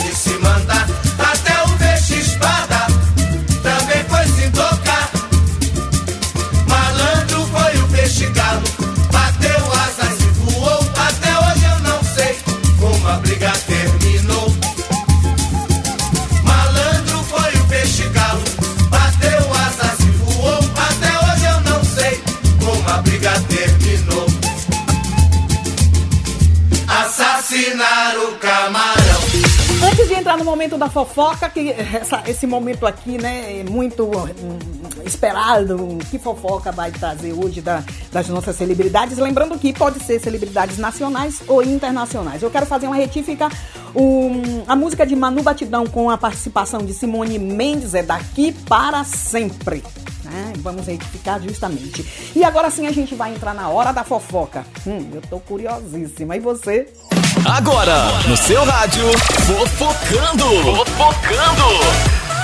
momento 30.69 30.79
da 30.79 30.91
fofoca, 30.91 31.49
que 31.49 31.71
essa- 31.71 32.23
esse 32.27 32.47
momento 32.47 32.87
aqui, 32.87 33.16
né, 33.19 33.61
é 33.61 33.64
muito 33.64 34.05
hum, 34.05 34.59
esperado, 35.05 35.99
que 36.11 36.19
fofoca 36.19 36.71
vai 36.71 36.91
trazer 36.91 37.33
hoje 37.33 37.61
da- 37.62 37.83
das 38.12 38.29
nossas 38.29 38.57
celebridades, 38.57 39.16
lembrando 39.19 39.59
que 39.59 39.73
pode 39.73 40.03
ser 40.05 40.21
celebridades 40.21 40.77
nacionais 40.77 41.41
ou 41.49 41.62
internacionais. 41.62 42.43
Eu 42.43 42.51
quero 42.51 42.66
fazer 42.66 42.87
uma 42.87 42.97
retífica, 42.97 43.49
o- 43.95 44.62
a 44.66 44.77
música 44.77 45.07
de 45.07 45.16
Manu 45.16 45.43
Batidão 45.43 45.87
com 45.87 46.11
a 46.11 46.19
participação 46.19 46.81
de 46.85 46.93
Simone 46.93 47.39
Mendes 47.39 47.95
é 47.95 48.03
daqui 48.03 48.53
para 48.69 49.05
sempre. 49.05 49.83
Né? 50.29 50.53
Vamos 50.59 50.87
retificar 50.87 51.41
justamente. 51.41 52.33
E 52.35 52.45
agora 52.45 52.70
sim 52.70 52.87
a 52.87 52.93
gente 52.93 53.14
vai 53.14 53.35
entrar 53.35 53.55
na 53.55 53.68
hora 53.68 53.93
da 53.93 54.05
fofoca. 54.05 54.64
Hum, 54.87 55.11
eu 55.14 55.20
tô 55.22 55.41
curiosíssima. 55.41 56.37
E 56.37 56.41
você? 56.41 56.89
Agora, 57.45 58.11
no 58.29 58.37
seu 58.37 58.64
rádio, 58.64 59.05
Fofocando. 59.47 60.45
Fofocando. 60.76 62.38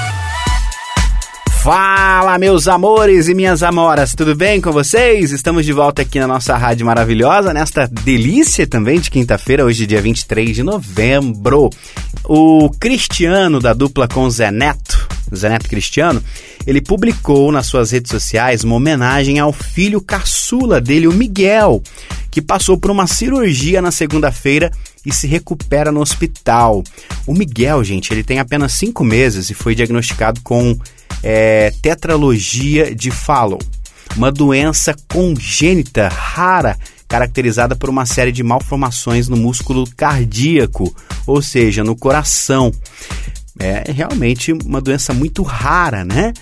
Fala, 1.65 2.39
meus 2.39 2.69
amores 2.69 3.27
e 3.27 3.33
minhas 3.33 3.63
amoras, 3.63 4.15
tudo 4.15 4.37
bem 4.37 4.61
com 4.61 4.71
vocês? 4.71 5.33
Estamos 5.33 5.65
de 5.65 5.73
volta 5.73 6.03
aqui 6.03 6.21
na 6.21 6.27
nossa 6.27 6.55
rádio 6.59 6.85
maravilhosa, 6.85 7.55
nesta 7.55 7.87
delícia 7.87 8.67
também 8.67 9.01
de 9.01 9.11
quinta-feira, 9.11 9.65
hoje, 9.65 9.87
dia 9.87 10.03
23 10.03 10.57
de 10.57 10.63
novembro. 10.63 11.71
O 12.23 12.69
Cristiano, 12.79 13.61
da 13.61 13.73
dupla 13.73 14.07
com 14.07 14.29
Zé 14.29 14.51
Neto, 14.51 15.09
Zé 15.35 15.49
Neto 15.49 15.67
Cristiano, 15.67 16.23
ele 16.67 16.83
publicou 16.83 17.51
nas 17.51 17.65
suas 17.65 17.93
redes 17.93 18.11
sociais 18.11 18.63
uma 18.63 18.75
homenagem 18.77 19.39
ao 19.39 19.51
filho 19.51 20.03
caçula 20.03 20.83
dele, 20.83 21.09
o 21.09 21.15
Miguel, 21.15 21.83
que 22.31 22.43
passou 22.43 22.77
por 22.77 22.91
uma 22.91 23.07
cirurgia 23.07 23.81
na 23.81 23.91
segunda-feira 23.91 24.71
e 25.07 25.11
se 25.15 25.27
recupera 25.27 25.91
no 25.91 26.03
hospital. 26.03 26.85
O 27.27 27.33
Miguel, 27.33 27.83
gente, 27.83 28.13
ele 28.13 28.23
tem 28.23 28.39
apenas 28.39 28.73
cinco 28.75 29.03
meses 29.03 29.49
e 29.49 29.55
foi 29.55 29.75
diagnosticado 29.75 30.43
com 30.43 30.79
é, 31.25 31.73
tetralogia 31.81 32.95
de 32.95 33.11
Fallon, 33.11 33.59
uma 34.15 34.31
doença 34.31 34.95
congênita 35.09 36.07
rara 36.09 36.77
caracterizada 37.09 37.75
por 37.75 37.89
uma 37.89 38.05
série 38.05 38.31
de 38.31 38.43
malformações 38.43 39.27
no 39.27 39.37
músculo 39.37 39.89
cardíaco, 39.97 40.95
ou 41.27 41.41
seja, 41.41 41.83
no 41.83 41.97
coração. 41.97 42.71
É 43.59 43.91
realmente 43.91 44.53
uma 44.53 44.81
doença 44.81 45.15
muito 45.15 45.43
rara, 45.43 46.05
né? 46.05 46.35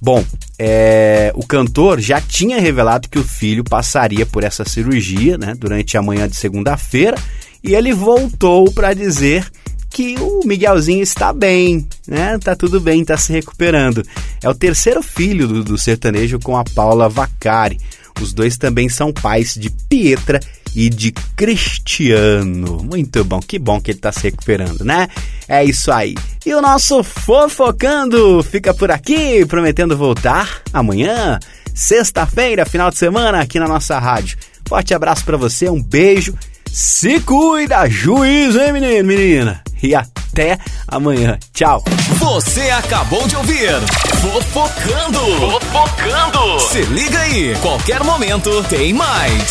Bom, 0.00 0.24
é, 0.58 1.32
o 1.34 1.44
cantor 1.44 2.00
já 2.00 2.20
tinha 2.20 2.60
revelado 2.60 3.08
que 3.08 3.18
o 3.18 3.24
filho 3.24 3.64
passaria 3.64 4.24
por 4.24 4.44
essa 4.44 4.64
cirurgia 4.64 5.36
né, 5.36 5.54
durante 5.54 5.96
a 5.96 6.02
manhã 6.02 6.28
de 6.28 6.36
segunda-feira 6.36 7.16
e 7.62 7.74
ele 7.74 7.92
voltou 7.92 8.70
para 8.72 8.94
dizer 8.94 9.50
que 9.90 10.16
o 10.18 10.46
Miguelzinho 10.46 11.02
está 11.02 11.32
bem, 11.32 11.86
né? 12.06 12.38
Tá 12.38 12.54
tudo 12.54 12.80
bem, 12.80 13.04
tá 13.04 13.16
se 13.16 13.32
recuperando. 13.32 14.04
É 14.42 14.48
o 14.48 14.54
terceiro 14.54 15.02
filho 15.02 15.48
do, 15.48 15.64
do 15.64 15.76
sertanejo 15.76 16.38
com 16.38 16.56
a 16.56 16.64
Paula 16.64 17.08
Vacari. 17.08 17.78
Os 18.20 18.32
dois 18.32 18.56
também 18.56 18.88
são 18.88 19.12
pais 19.12 19.54
de 19.54 19.70
Pietra 19.88 20.40
e 20.74 20.88
de 20.88 21.12
Cristiano. 21.36 22.82
Muito 22.84 23.24
bom, 23.24 23.40
que 23.40 23.58
bom 23.58 23.80
que 23.80 23.90
ele 23.90 23.98
tá 23.98 24.12
se 24.12 24.22
recuperando, 24.22 24.84
né? 24.84 25.08
É 25.48 25.64
isso 25.64 25.90
aí. 25.90 26.14
E 26.46 26.54
o 26.54 26.62
nosso 26.62 27.02
Fofocando 27.02 28.42
fica 28.42 28.72
por 28.72 28.90
aqui, 28.90 29.44
prometendo 29.46 29.96
voltar 29.96 30.62
amanhã, 30.72 31.38
sexta-feira, 31.74 32.64
final 32.64 32.90
de 32.90 32.98
semana, 32.98 33.40
aqui 33.40 33.58
na 33.58 33.66
nossa 33.66 33.98
rádio. 33.98 34.38
Forte 34.68 34.94
abraço 34.94 35.24
para 35.24 35.36
você, 35.36 35.68
um 35.68 35.82
beijo. 35.82 36.34
Se 36.72 37.20
cuida, 37.20 37.88
juízo, 37.88 38.60
hein, 38.60 38.72
menino, 38.72 39.04
menina? 39.04 39.62
E 39.82 39.94
até 39.94 40.58
amanhã. 40.86 41.38
Tchau. 41.52 41.82
Você 42.18 42.70
acabou 42.70 43.26
de 43.26 43.36
ouvir 43.36 43.70
Fofocando. 44.20 45.20
Fofocando. 45.38 46.60
Se 46.60 46.82
liga 46.82 47.18
aí, 47.18 47.56
qualquer 47.60 48.04
momento 48.04 48.62
tem 48.64 48.92
mais. 48.92 49.50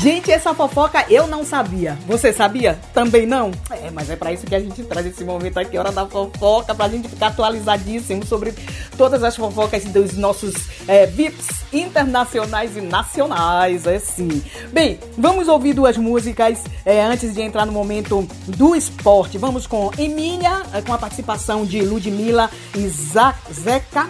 Gente, 0.00 0.30
essa 0.30 0.54
fofoca 0.54 1.04
eu 1.10 1.26
não 1.26 1.44
sabia. 1.44 1.98
Você 2.06 2.32
sabia? 2.32 2.78
Também 2.94 3.26
não? 3.26 3.50
É, 3.68 3.90
mas 3.90 4.08
é 4.08 4.14
pra 4.14 4.32
isso 4.32 4.46
que 4.46 4.54
a 4.54 4.60
gente 4.60 4.84
traz 4.84 5.04
esse 5.04 5.24
momento 5.24 5.58
aqui, 5.58 5.76
hora 5.76 5.90
da 5.90 6.06
fofoca, 6.06 6.72
pra 6.72 6.88
gente 6.88 7.08
ficar 7.08 7.28
atualizadíssimo 7.28 8.24
sobre 8.24 8.54
todas 8.96 9.24
as 9.24 9.34
fofocas 9.34 9.82
dos 9.86 10.16
nossos 10.16 10.54
é, 10.86 11.04
VIPs 11.04 11.64
internacionais 11.72 12.76
e 12.76 12.80
nacionais, 12.80 13.88
é 13.88 13.98
sim. 13.98 14.40
Bem, 14.72 15.00
vamos 15.16 15.48
ouvir 15.48 15.72
duas 15.72 15.96
músicas 15.96 16.62
é, 16.84 17.02
antes 17.02 17.34
de 17.34 17.42
entrar 17.42 17.66
no 17.66 17.72
momento 17.72 18.28
do 18.46 18.76
esporte. 18.76 19.36
Vamos 19.36 19.66
com 19.66 19.90
Emília, 19.98 20.62
é, 20.72 20.80
com 20.80 20.92
a 20.92 20.98
participação 20.98 21.64
de 21.64 21.82
Ludmilla 21.82 22.48
e 22.76 22.86
Zeca. 22.88 24.08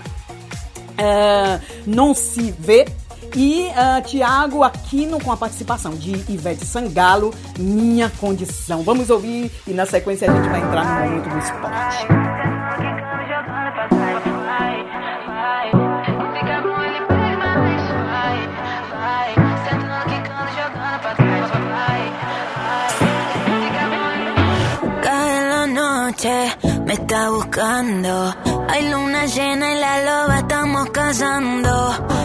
É, 0.98 1.60
não 1.86 2.12
se 2.12 2.54
vê. 2.58 2.84
E 3.36 3.68
uh, 3.68 4.02
Tiago 4.06 4.62
Aquino 4.62 5.20
com 5.20 5.30
a 5.30 5.36
participação 5.36 5.94
de 5.94 6.12
Ivete 6.30 6.64
Sangalo, 6.64 7.32
Minha 7.58 8.10
Condição. 8.18 8.82
Vamos 8.82 9.10
ouvir 9.10 9.50
e 9.66 9.72
na 9.72 9.86
sequência 9.86 10.30
a 10.30 10.34
gente 10.34 10.48
vai 10.48 10.60
entrar 10.60 10.84
no 10.84 11.10
momento 11.10 11.28
do 11.28 11.38
esporte. 11.38 12.06
Cae 21.78 22.27
noche, 26.08 26.56
me 26.86 26.94
está 26.94 27.28
buscando. 27.30 28.34
Hay 28.70 28.90
luna 28.90 29.26
llena 29.26 29.72
y 29.72 29.78
la 29.78 29.94
loba 30.06 30.38
estamos 30.38 30.90
cazando. 30.90 31.72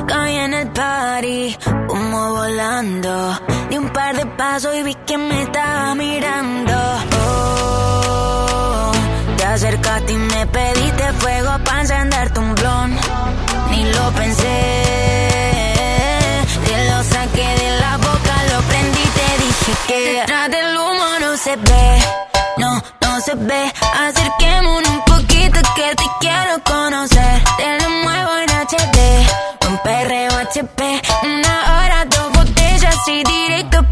Caí 0.07 0.35
en 0.35 0.53
el 0.53 0.67
party, 0.69 1.57
humo 1.89 2.33
volando. 2.33 3.39
Di 3.69 3.77
un 3.77 3.89
par 3.89 4.15
de 4.15 4.25
pasos 4.25 4.73
y 4.75 4.83
vi 4.83 4.95
que 5.07 5.17
me 5.17 5.43
estaba 5.43 5.95
mirando. 5.95 6.77
Oh, 7.25 8.91
te 9.37 9.45
acercaste 9.45 10.13
y 10.13 10.17
me 10.17 10.47
pediste 10.47 11.13
fuego 11.19 11.51
para 11.65 11.81
encenderte 11.81 12.39
un 12.39 12.55
blon. 12.55 12.91
Ni 13.71 13.83
lo 13.95 14.05
pensé, 14.11 14.59
te 16.67 16.75
lo 16.89 17.03
saqué 17.03 17.47
de 17.61 17.69
la 17.83 17.97
boca, 17.97 18.35
lo 18.51 18.61
prendí 18.69 19.03
y 19.09 19.13
te 19.19 19.29
dije 19.43 19.71
que 19.87 19.97
detrás 20.19 20.49
del 20.51 20.77
humo 20.77 21.07
no 21.21 21.37
se 21.37 21.55
ve, 21.57 21.89
se 23.23 23.35
ve. 23.35 23.71
Acerquémonos 23.99 24.89
un 24.89 25.01
poquito 25.05 25.59
que 25.75 25.95
te 25.95 26.03
quiero 26.19 26.61
conocer. 26.65 27.43
Te 27.57 27.81
lo 27.81 27.89
muevo 27.89 28.31
en 28.39 28.49
HD, 28.49 29.67
un 29.69 29.77
perreo 29.79 30.31
HP, 30.31 31.01
una 31.23 31.55
hora, 31.73 32.05
dos 32.05 32.31
botellas 32.33 32.95
y 33.07 33.23
directo 33.23 33.82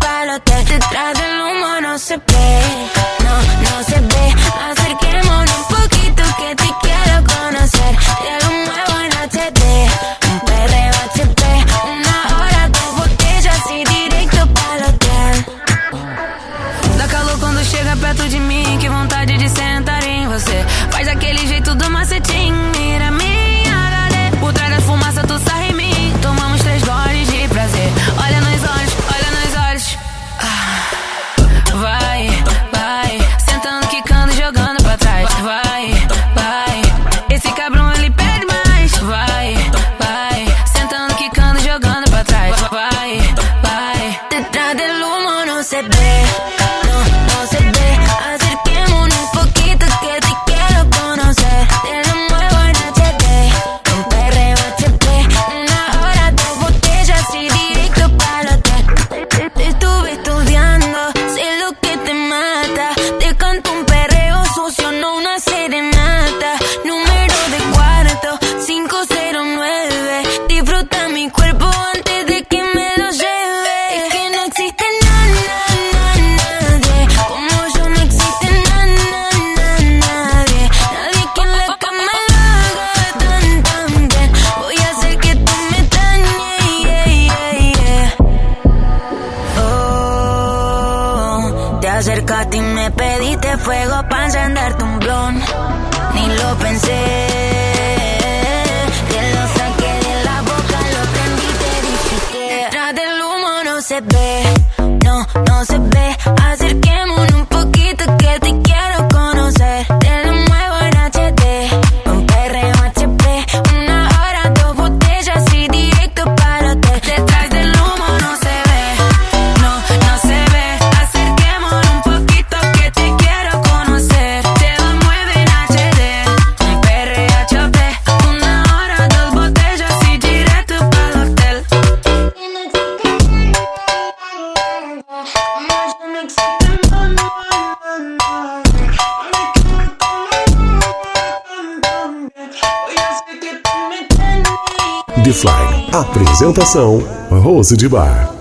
Rose 146.73 147.75
de 147.75 147.89
Bar. 147.89 148.33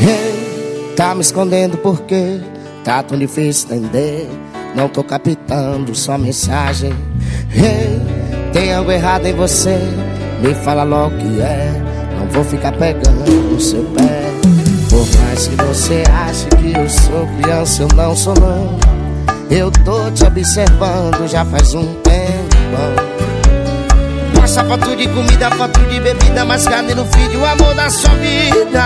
Hey, 0.00 0.94
tá 0.94 1.16
me 1.16 1.20
escondendo 1.22 1.76
porque 1.78 2.40
tá 2.84 3.02
tão 3.02 3.18
difícil 3.18 3.74
entender. 3.74 4.30
Não 4.76 4.88
tô 4.88 5.02
captando 5.02 5.92
sua 5.96 6.16
mensagem. 6.16 6.92
Hey, 7.52 8.00
tem 8.52 8.72
algo 8.72 8.92
errado 8.92 9.26
em 9.26 9.34
você. 9.34 9.80
Me 10.40 10.54
fala 10.54 10.84
logo 10.84 11.16
que 11.16 11.40
é. 11.40 11.72
Não 12.20 12.28
vou 12.28 12.44
ficar 12.44 12.70
pegando 12.70 13.60
seu 13.60 13.82
pé. 13.96 14.30
Por 14.88 15.20
mais 15.20 15.48
que 15.48 15.56
você 15.56 16.04
ache 16.08 16.46
que 16.50 16.78
eu 16.78 16.88
sou 16.88 17.26
criança, 17.42 17.82
eu 17.82 17.88
não 17.96 18.14
sou 18.14 18.34
não. 18.34 18.93
Eu 19.50 19.70
tô 19.70 20.10
te 20.10 20.24
observando 20.24 21.28
já 21.28 21.44
faz 21.44 21.74
um 21.74 21.94
tempo. 22.02 22.34
Passa 24.34 24.64
foto 24.64 24.96
de 24.96 25.08
comida, 25.08 25.50
foto 25.52 25.80
de 25.80 26.00
bebida, 26.00 26.44
mas 26.44 26.66
cadê 26.66 26.94
no 26.94 27.04
vídeo 27.04 27.40
o 27.40 27.46
amor 27.46 27.74
da 27.74 27.88
sua 27.90 28.10
vida? 28.16 28.84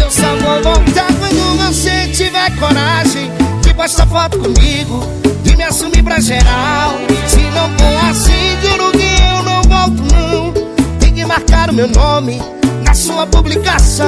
Eu 0.00 0.10
só 0.10 0.36
vou 0.36 0.62
voltar 0.62 1.06
quando 1.18 1.56
você 1.66 2.08
tiver 2.08 2.54
coragem 2.58 3.30
de 3.62 3.74
postar 3.74 4.06
foto 4.06 4.38
comigo, 4.38 5.06
de 5.42 5.56
me 5.56 5.64
assumir 5.64 6.02
pra 6.02 6.20
geral. 6.20 6.94
Se 7.26 7.40
não 7.50 7.68
for 7.78 8.10
assim, 8.10 8.58
juro 8.62 8.90
que 8.92 9.06
eu 9.22 9.42
não 9.42 9.62
volto 9.62 10.02
não. 10.14 10.52
Tem 10.98 11.12
que 11.12 11.24
marcar 11.24 11.70
o 11.70 11.74
meu 11.74 11.88
nome 11.88 12.55
sua 12.96 13.26
publicação. 13.26 14.06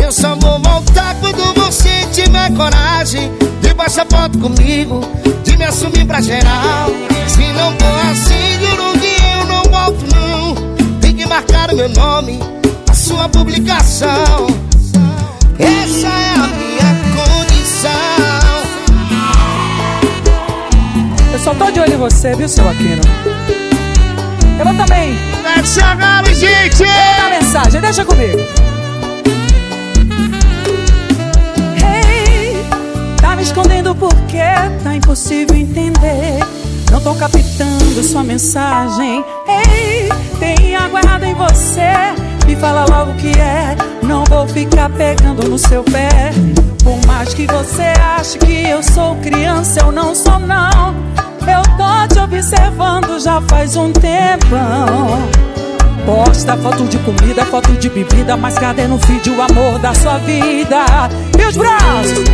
Eu 0.00 0.12
só 0.12 0.34
vou 0.36 0.60
voltar 0.60 1.16
quando 1.20 1.54
você 1.54 1.88
tiver 2.12 2.54
coragem 2.54 3.32
de 3.62 3.74
postar 3.74 4.06
foto 4.10 4.38
comigo, 4.38 5.00
de 5.42 5.56
me 5.56 5.64
assumir 5.64 6.04
pra 6.04 6.20
geral. 6.20 6.90
Se 7.26 7.52
não 7.54 7.72
for 7.72 8.10
assim, 8.10 8.60
juro 8.60 8.92
que 9.00 9.16
eu 9.38 9.46
não 9.46 9.62
volto 9.64 10.04
não. 10.14 11.00
Tem 11.00 11.14
que 11.14 11.26
marcar 11.26 11.72
o 11.72 11.76
meu 11.76 11.88
nome 11.88 12.38
na 12.86 12.94
sua 12.94 13.28
publicação. 13.28 14.46
Essa 15.58 16.06
é 16.06 16.34
a 16.34 16.46
minha 16.46 16.90
condição. 17.16 17.90
Eu 21.32 21.38
só 21.38 21.54
tô 21.54 21.70
de 21.70 21.80
olho 21.80 21.94
em 21.94 21.98
você, 21.98 22.34
viu, 22.34 22.48
seu 22.48 22.68
Aquino? 22.68 23.69
Eu 24.60 24.66
vou 24.66 24.74
também. 24.74 25.16
Let's 25.42 25.74
jogar, 25.74 26.22
gente! 26.26 26.76
Vou 26.76 26.86
mandar 26.86 27.30
mensagem, 27.30 27.80
deixa 27.80 28.04
comigo. 28.04 28.38
Hey, 31.82 32.62
tá 33.22 33.36
me 33.36 33.42
escondendo 33.42 33.94
porque 33.94 34.36
tá 34.84 34.94
impossível 34.94 35.56
entender. 35.56 36.40
Não 36.90 37.00
tô 37.00 37.14
captando 37.14 38.02
sua 38.02 38.22
mensagem. 38.22 39.24
Ei, 39.48 40.10
tem 40.38 40.76
algo 40.76 40.98
errado 40.98 41.24
em 41.24 41.32
você. 41.32 41.88
Me 42.46 42.54
fala 42.54 42.84
logo 42.84 43.12
o 43.12 43.14
que 43.14 43.30
é. 43.30 43.74
Não 44.02 44.24
vou 44.24 44.46
ficar 44.46 44.90
pegando 44.90 45.48
no 45.48 45.56
seu 45.56 45.82
pé. 45.84 46.34
Por 46.84 47.00
mais 47.06 47.32
que 47.32 47.46
você 47.46 47.94
ache 48.18 48.36
que 48.36 48.68
eu 48.68 48.82
sou 48.82 49.16
criança, 49.22 49.80
eu 49.80 49.90
não 49.90 50.14
sou 50.14 50.38
não. 50.38 50.94
Eu 51.46 51.62
tô 51.76 52.14
te 52.14 52.20
observando 52.20 53.20
já 53.20 53.40
faz 53.42 53.76
um 53.76 53.92
tempão. 53.92 55.28
Posta 56.06 56.56
foto 56.56 56.84
de 56.84 56.98
comida, 56.98 57.44
foto 57.44 57.72
de 57.72 57.88
bebida, 57.88 58.36
mas 58.36 58.58
cadê 58.58 58.86
no 58.86 58.96
vídeo 58.96 59.36
o 59.36 59.42
amor 59.42 59.78
da 59.78 59.94
sua 59.94 60.18
vida? 60.18 60.84
E 61.38 61.44
os 61.44 61.56
braços? 61.56 62.24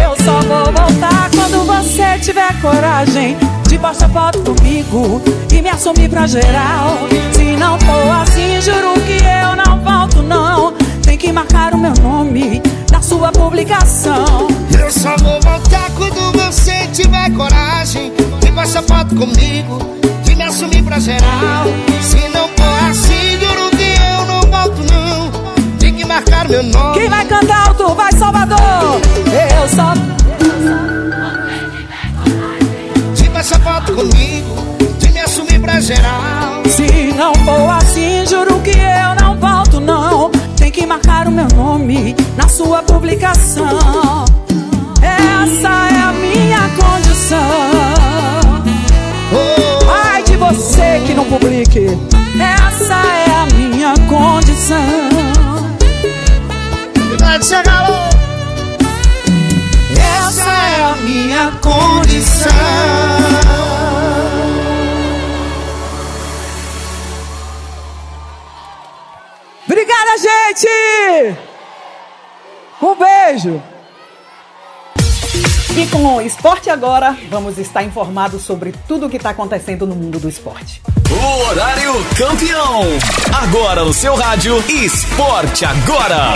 Eu 0.00 0.24
só 0.24 0.40
vou 0.40 0.66
voltar 0.66 1.30
quando 1.30 1.66
você 1.66 2.18
tiver 2.20 2.60
coragem 2.60 3.36
de 3.68 3.78
postar 3.78 4.08
foto 4.10 4.38
comigo 4.40 5.22
e 5.52 5.62
me 5.62 5.68
assumir 5.68 6.08
pra 6.08 6.26
geral. 6.26 7.08
Se 7.32 7.56
não 7.56 7.78
for 7.80 8.10
assim, 8.22 8.60
juro 8.60 8.94
que 9.00 9.18
eu 9.24 9.56
não 9.56 9.80
volto, 9.80 10.22
não. 10.22 10.72
Tem 11.02 11.16
que 11.16 11.32
marcar 11.32 11.74
o 11.74 11.78
meu 11.78 11.94
nome 12.02 12.62
sua 13.04 13.30
publicação. 13.30 14.48
Eu 14.80 14.90
só 14.90 15.14
vou 15.18 15.38
voltar 15.42 15.90
quando 15.94 16.32
você 16.32 16.86
tiver 16.92 17.30
coragem 17.36 18.12
de 18.40 18.50
postar 18.52 18.82
foto 18.82 19.14
comigo, 19.14 19.78
de 20.24 20.34
me 20.34 20.42
assumir 20.42 20.82
pra 20.82 20.98
geral. 20.98 21.66
Se 22.00 22.28
não 22.28 22.48
for 22.48 22.90
assim, 22.90 23.38
juro 23.38 23.70
que 23.76 23.94
eu 24.00 24.26
não 24.26 24.40
volto 24.40 24.82
não. 24.90 25.78
Tem 25.78 25.94
que 25.94 26.04
marcar 26.04 26.48
meu 26.48 26.62
nome. 26.62 26.98
Quem 26.98 27.08
vai 27.10 27.24
cantar 27.26 27.68
alto 27.68 27.94
vai 27.94 28.12
Salvador. 28.12 28.58
Eu 29.26 29.68
só 29.68 29.92
De 33.14 33.28
postar 33.28 33.60
foto 33.60 33.92
comigo, 33.92 34.76
de 34.98 35.12
me 35.12 35.20
assumir 35.20 35.60
pra 35.60 35.78
geral. 35.80 36.62
Se 36.66 37.12
não 37.14 37.34
for 37.34 37.70
assim, 37.70 38.26
juro 38.26 38.58
que 38.60 38.70
eu 38.70 39.14
não 39.20 39.23
que 40.74 40.84
marcar 40.84 41.28
o 41.28 41.30
meu 41.30 41.46
nome 41.54 42.16
na 42.36 42.48
sua 42.48 42.82
publicação. 42.82 44.24
Essa 45.00 45.68
é 45.68 46.00
a 46.00 46.12
minha 46.12 46.68
condição. 46.70 47.38
Ai 49.88 50.24
de 50.24 50.36
você 50.36 51.00
que 51.06 51.14
não 51.14 51.24
publique. 51.26 51.86
Essa 52.40 52.94
é 52.94 53.30
a 53.30 53.46
minha 53.54 53.94
condição. 54.08 54.84
Essa 59.96 60.50
é 60.50 60.82
a 60.82 60.96
minha 60.96 61.52
condição. 61.62 62.50
Obrigada, 69.74 70.16
gente! 70.18 71.36
Um 72.80 72.94
beijo! 72.94 73.60
E 75.76 75.86
com 75.88 76.14
o 76.14 76.20
Esporte 76.20 76.70
Agora, 76.70 77.18
vamos 77.28 77.58
estar 77.58 77.82
informados 77.82 78.42
sobre 78.42 78.72
tudo 78.86 79.06
o 79.06 79.10
que 79.10 79.16
está 79.16 79.30
acontecendo 79.30 79.84
no 79.84 79.96
mundo 79.96 80.20
do 80.20 80.28
esporte. 80.28 80.80
O 81.10 81.48
horário 81.48 81.92
campeão. 82.16 82.82
Agora 83.42 83.84
no 83.84 83.92
seu 83.92 84.14
rádio, 84.14 84.62
Esporte 84.68 85.64
Agora. 85.64 86.34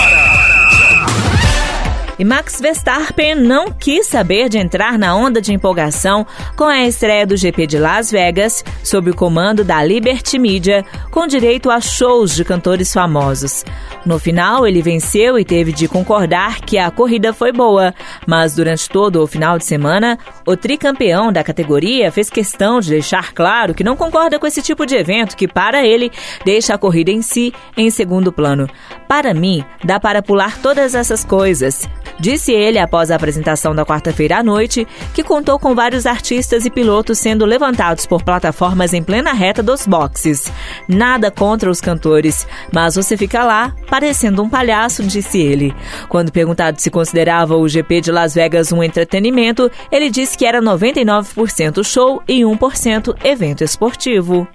E 2.19 2.25
Max 2.25 2.61
Verstappen 2.61 3.37
não 3.37 3.71
quis 3.71 4.09
saber 4.09 4.49
de 4.49 4.59
entrar 4.59 4.99
na 4.99 5.15
onda 5.15 5.41
de 5.41 5.53
empolgação 5.55 6.27
com 6.57 6.65
a 6.65 6.85
estreia 6.85 7.25
do 7.25 7.37
GP 7.37 7.65
de 7.67 7.79
Las 7.79 8.11
Vegas, 8.11 8.65
sob 8.83 9.11
o 9.11 9.15
comando 9.15 9.63
da 9.63 9.85
Liberty 9.85 10.37
Media, 10.37 10.85
com 11.13 11.29
direito 11.29 11.71
a 11.71 11.81
shows 11.81 12.35
de 12.35 12.45
cantores 12.45 12.93
famosos. 12.93 13.65
No 14.05 14.19
final, 14.19 14.67
ele 14.67 14.83
venceu 14.83 15.39
e 15.39 15.45
teve 15.45 15.73
de 15.73 15.87
concordar 15.87 16.61
que 16.61 16.77
a 16.77 16.91
corrida 16.91 17.33
foi 17.33 17.53
boa, 17.53 17.95
mas 18.27 18.55
durante 18.55 18.89
todo 18.89 19.23
o 19.23 19.27
final 19.27 19.57
de 19.57 19.65
semana, 19.65 20.19
o 20.45 20.57
tricampeão 20.57 21.33
da 21.33 21.45
categoria 21.45 22.11
fez 22.11 22.29
questão 22.29 22.81
de 22.81 22.91
deixar 22.91 23.33
claro 23.33 23.75
que 23.75 23.85
não 23.85 23.97
concorda 23.97 24.41
com 24.41 24.47
esse 24.47 24.61
tipo 24.61 24.85
de 24.85 24.97
evento 24.97 25.37
que, 25.37 25.47
para 25.47 25.87
ele, 25.87 26.11
deixa 26.45 26.75
a 26.75 26.79
corrida 26.79 27.13
em 27.13 27.23
si 27.23 27.53
em 27.77 27.91
segundo 27.91 28.33
plano. 28.33 28.69
Para 29.07 29.33
mim, 29.33 29.65
dá 29.85 30.01
para 30.01 30.21
pular 30.21 30.59
todas 30.59 30.97
essas 30.97 31.25
coisas. 31.25 31.89
Disse 32.19 32.53
ele 32.53 32.79
após 32.79 33.11
a 33.11 33.17
apresentação 33.17 33.75
da 33.75 33.87
quarta-feira 33.87 34.39
à 34.39 34.43
noite 34.43 34.87
que 35.15 35.23
contou 35.23 35.59
com 35.59 35.75
vários 35.75 36.05
artistas 36.05 36.65
e 36.65 36.71
pilotos 36.71 37.19
sendo 37.19 37.45
levantados 37.45 38.07
por 38.07 38.23
plataformas 38.23 38.93
em 38.93 39.03
plena 39.03 39.33
reta 39.33 39.63
dos 39.63 39.87
boxes. 39.87 40.53
Nada 40.89 41.31
contra 41.31 41.71
os 41.71 41.81
cantores, 41.81 42.47
mas 42.73 42.97
você 42.97 43.17
fica 43.17 43.45
lá 43.45 43.75
parecendo 43.89 44.43
um 44.43 44.49
palhaço, 44.49 45.03
disse 45.03 45.39
ele. 45.39 45.75
Quando 46.09 46.33
perguntado 46.33 46.81
se 46.81 46.91
considerava 46.91 47.57
o 47.57 47.69
GP 47.69 48.01
de 48.01 48.11
Las 48.11 48.35
Vegas 48.35 48.73
um 48.73 48.83
entretenimento, 48.83 49.71
ele 49.91 50.11
disse 50.11 50.37
que 50.37 50.47
era 50.47 50.61
99% 50.61 51.85
show 51.85 52.23
e 52.27 52.41
1% 52.41 53.15
evento 53.25 53.63
esportivo. 53.63 54.47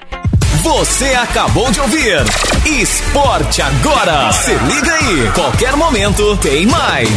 Você 0.64 1.08
acabou 1.08 1.70
de 1.72 1.82
ouvir 1.82 2.20
Esporte 2.66 3.62
Agora. 3.62 4.32
Se 4.32 4.54
liga 4.54 4.94
aí, 4.94 5.32
qualquer 5.36 5.76
momento 5.76 6.38
tem 6.38 6.66
mais. 6.66 7.10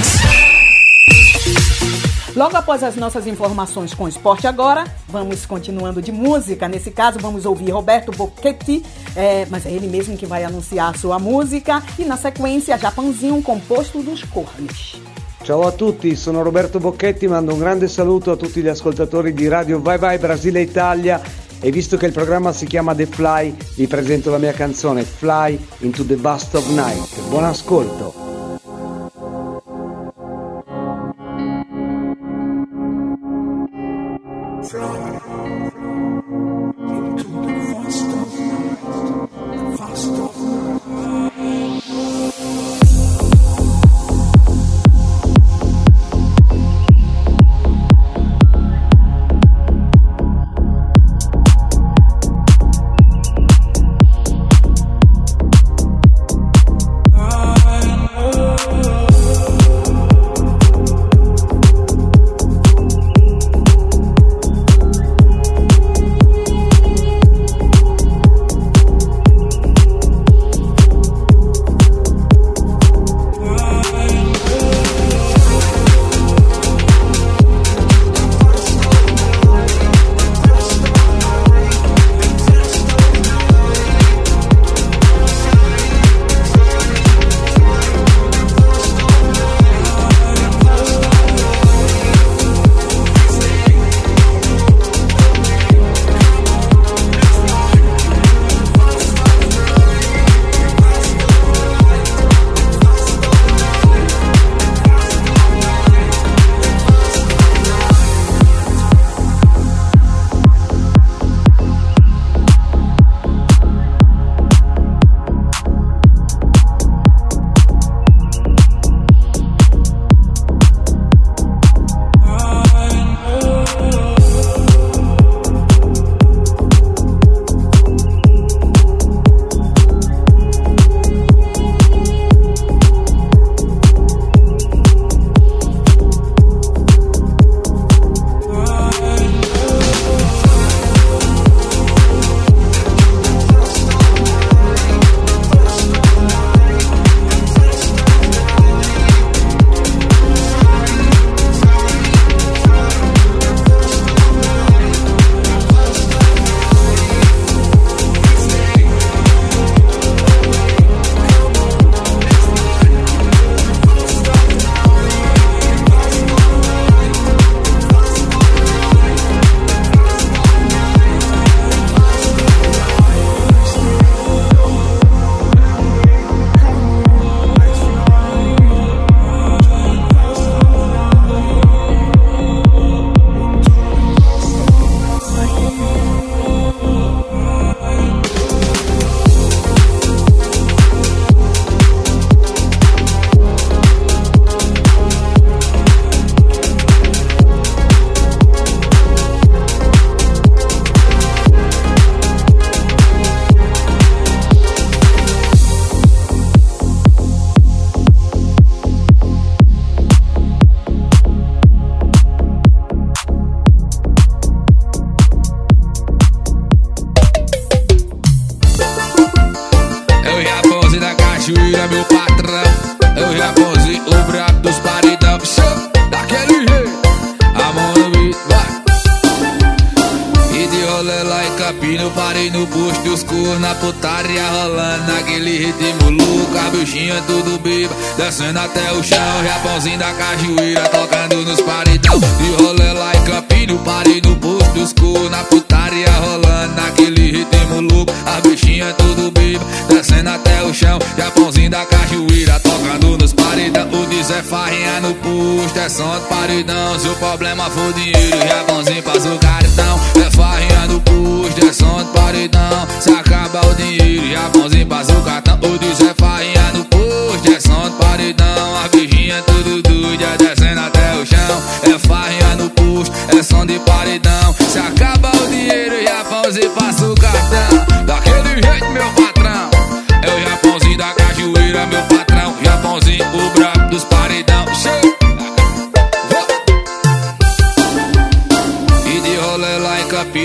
Logo 2.34 2.56
após 2.56 2.82
as 2.82 2.96
nossas 2.96 3.24
informações 3.28 3.94
com 3.94 4.08
esporte 4.08 4.48
agora, 4.48 4.82
vamos 5.08 5.46
continuando 5.46 6.02
de 6.02 6.10
música. 6.10 6.66
Nesse 6.66 6.90
caso, 6.90 7.20
vamos 7.20 7.46
ouvir 7.46 7.70
Roberto 7.70 8.10
Bocchetti, 8.10 8.84
é, 9.14 9.46
mas 9.48 9.64
é 9.64 9.70
ele 9.70 9.86
mesmo 9.86 10.16
que 10.16 10.26
vai 10.26 10.42
anunciar 10.42 10.92
a 10.92 10.98
sua 10.98 11.20
música. 11.20 11.80
E 12.00 12.04
na 12.04 12.16
sequência, 12.16 12.76
Japanzinho 12.76 13.40
composto 13.42 14.02
dos 14.02 14.24
cornos. 14.24 15.00
Ciao 15.44 15.64
a 15.64 15.70
tutti, 15.70 16.16
sono 16.16 16.42
Roberto 16.42 16.80
Bocchetti, 16.80 17.28
mando 17.28 17.54
un 17.54 17.60
grande 17.60 17.86
saluto 17.86 18.32
a 18.32 18.36
tutti 18.36 18.60
gli 18.60 18.66
ascoltatori 18.66 19.32
di 19.32 19.46
Radio 19.46 19.80
Vai 19.80 19.98
Vai 19.98 20.18
Brasile 20.18 20.60
Italia 20.60 21.44
e 21.60 21.70
visto 21.70 21.96
che 21.96 22.06
il 22.06 22.12
programma 22.12 22.52
si 22.52 22.66
chiama 22.66 22.94
The 22.94 23.06
Fly, 23.06 23.56
vi 23.74 23.86
presento 23.86 24.30
la 24.30 24.38
mia 24.38 24.52
canzone 24.52 25.02
Fly 25.02 25.58
into 25.78 26.04
the 26.04 26.16
Vast 26.16 26.54
of 26.54 26.68
Night. 26.70 27.28
Buon 27.28 27.44
ascolto! 27.44 28.24
É 34.66 34.95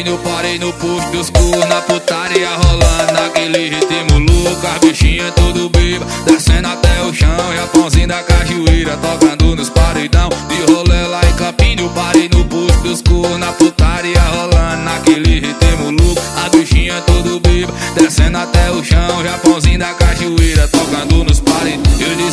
eu 0.06 0.18
parei 0.18 0.60
no 0.60 0.74
posto 0.74 1.12
dos 1.12 1.30
cus 1.30 1.66
Na 1.70 1.82
putaria 1.82 2.50
rolando. 2.50 3.14
Naquele 3.14 3.70
ritmo 3.70 4.20
louco 4.20 4.68
As 4.68 4.80
bichinhas 4.80 5.34
tudo 5.34 5.70
beba, 5.70 6.06
descendo 6.26 6.68
até 6.68 7.02
o 7.04 7.14
chão 7.14 7.56
Japãozinho 7.56 8.10
da 8.10 8.22
cajueira, 8.22 8.98
tocando 8.98 9.56
nos 9.56 9.70
paredão. 9.70 10.30
De 10.50 10.72
rolê 10.72 11.08
lá 11.08 11.22
em 11.24 11.34
Campina 11.36 11.82
eu 11.84 11.90
parei 11.92 12.28
no 12.28 12.44
posto 12.46 12.82
dos 12.82 13.02
cus 13.02 13.38
Na 13.38 13.54
putaria 13.54 14.22
rolando. 14.22 14.84
Naquele 14.84 15.40
ritmo 15.40 15.92
louco 15.92 16.22
As 16.44 16.52
bichinhas 16.52 17.02
tudo 17.06 17.40
beba, 17.40 17.72
descendo 17.96 18.40
até 18.40 18.72
o 18.72 18.84
chão 18.84 19.24
Japãozinho 19.24 19.80
da 19.80 19.94
cajueira, 19.94 20.68
tocando 20.68 20.81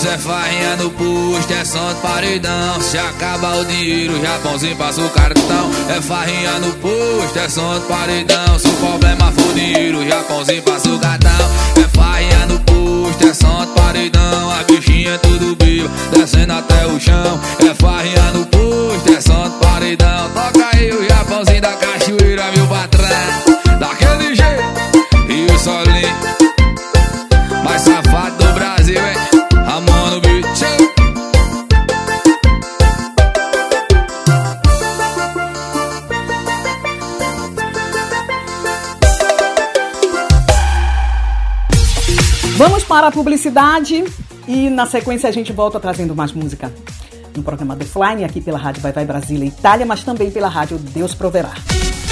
é 0.09 0.19
farinha 0.19 0.77
no 0.77 0.91
posto, 0.91 1.53
é 1.53 1.65
som 1.65 1.93
de 1.93 2.01
paredão. 2.01 2.81
Se 2.81 2.97
acaba 2.99 3.57
o 3.57 3.65
dinheiro, 3.65 4.21
Japãozinho 4.21 4.77
passa 4.77 5.01
o 5.03 5.11
cartão. 5.11 5.71
É 5.89 6.01
farrinha 6.01 6.59
no 6.59 6.73
posto, 6.75 7.39
é 7.39 7.49
som 7.49 7.79
de 7.79 7.87
paredão. 7.87 8.59
Se 8.59 8.69
o 8.69 8.73
problema 8.73 9.33
for 9.33 9.55
dinheiro, 9.55 10.07
Japãozinho 10.09 10.63
passa 10.63 10.89
o 10.89 10.99
cartão. 10.99 11.31
É 11.77 11.97
farrinha 11.97 12.47
no 12.47 12.59
posto, 12.61 13.27
é 13.27 13.35
som 13.35 13.67
de 13.67 13.73
paredão 13.73 14.51
As 14.51 14.67
bichinhas 14.67 15.21
tudo 15.21 15.57
vivo, 15.63 15.91
descendo 16.13 16.55
até 16.55 16.87
o 16.87 16.99
chão. 16.99 17.41
É 17.69 17.75
farrinha 17.75 18.33
no 18.33 18.47
posto, 18.47 19.13
é 19.13 19.21
som 19.21 19.49
de 19.49 19.57
paredão. 19.67 20.31
Toca 20.31 20.69
aí 20.73 20.91
o 20.91 21.09
Japãozinho 21.09 21.61
da 21.61 21.73
cachoeira, 21.73 22.51
meu 22.53 22.67
patrão 22.67 23.48
para 42.89 43.09
a 43.09 43.13
publicidade 43.13 44.03
e 44.49 44.71
na 44.71 44.87
sequência 44.87 45.29
a 45.29 45.33
gente 45.33 45.53
volta 45.53 45.79
trazendo 45.79 46.17
mais 46.17 46.33
música 46.33 46.73
no 47.37 47.43
programa 47.43 47.77
The 47.77 47.85
Flying 47.85 48.25
aqui 48.25 48.41
pela 48.41 48.59
Rádio 48.59 48.81
Vai 48.81 48.93
Vai 48.93 49.05
Brasília 49.05 49.47
Itália, 49.47 49.85
mas 49.85 50.03
também 50.03 50.31
pela 50.31 50.49
Rádio 50.49 50.79
Deus 50.79 51.15
Proverá. 51.15 51.53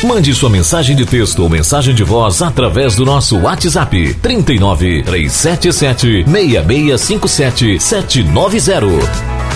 Mande 0.05 0.35
sua 0.35 0.51
mensagem 0.51 0.95
de 0.95 1.07
texto 1.07 1.43
ou 1.43 1.49
mensagem 1.49 1.95
de 1.95 2.05
voz 2.05 2.43
através 2.43 2.95
do 2.95 3.07
nosso 3.07 3.39
WhatsApp 3.39 4.15
39 4.21 5.03
377 5.03 6.25
6657 6.31 7.81
790. 7.81 9.56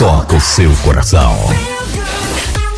toca 0.00 0.34
o 0.34 0.40
seu 0.40 0.70
coração. 0.82 1.36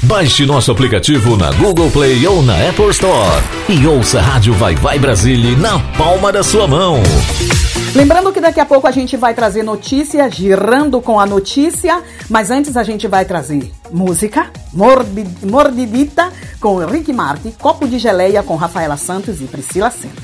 Baixe 0.03 0.45
nosso 0.45 0.73
aplicativo 0.73 1.37
na 1.37 1.53
Google 1.53 1.89
Play 1.89 2.27
ou 2.27 2.43
na 2.43 2.69
Apple 2.69 2.91
Store 2.91 3.41
e 3.69 3.87
ouça 3.87 4.19
a 4.19 4.23
Rádio 4.23 4.53
Vai 4.55 4.75
Vai 4.75 4.99
Brasília 4.99 5.57
na 5.57 5.79
palma 5.97 6.33
da 6.33 6.43
sua 6.43 6.67
mão. 6.67 6.97
Lembrando 7.95 8.33
que 8.33 8.41
daqui 8.41 8.59
a 8.59 8.67
pouco 8.67 8.89
a 8.89 8.91
gente 8.91 9.17
vai 9.17 9.35
trazer 9.35 9.63
notícia, 9.63 10.29
girando 10.29 11.01
com 11.01 11.21
a 11.21 11.25
notícia, 11.25 12.03
mas 12.29 12.51
antes 12.51 12.77
a 12.77 12.83
gente 12.83 13.07
vai 13.07 13.25
trazer 13.25 13.71
música, 13.93 14.51
Mordi, 14.73 15.25
Mordidita 15.45 16.29
com 16.61 16.85
Rick 16.85 17.13
Martin, 17.13 17.53
Copo 17.53 17.87
de 17.87 18.01
Geleia 18.01 18.43
com 18.43 18.57
Rafaela 18.57 18.97
Santos 18.97 19.41
e 19.41 19.45
Priscila 19.45 19.93
Senna. 19.93 20.15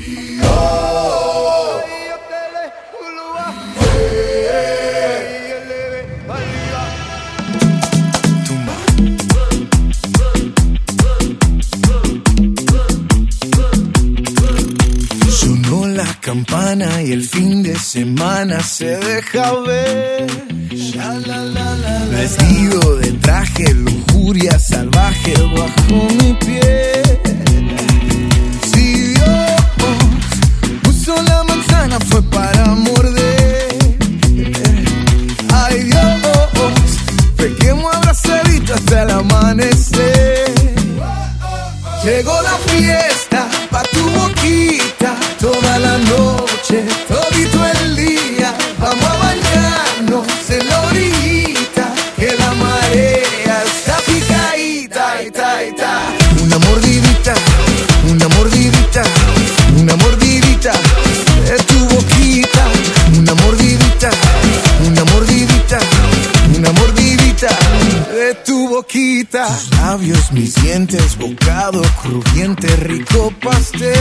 Campana 16.28 17.00
y 17.00 17.12
el 17.12 17.24
fin 17.26 17.62
de 17.62 17.74
semana 17.78 18.60
se 18.60 18.98
deja 18.98 19.50
ver. 19.60 20.26
Vestido 22.10 22.96
de 22.96 23.12
traje, 23.12 23.72
lujuria 23.72 24.58
salvaje 24.58 25.32
bajo 25.56 25.96
mi 26.20 26.34
piel. 26.34 27.18
Si 28.70 29.14
Dios 29.14 29.62
puso 30.82 31.14
la 31.22 31.44
manzana 31.44 31.98
fue 31.98 32.22
para 32.24 32.57
dientes, 70.68 71.16
bocado 71.16 71.80
crujiente, 72.02 72.66
rico 72.76 73.32
pastel. 73.42 73.97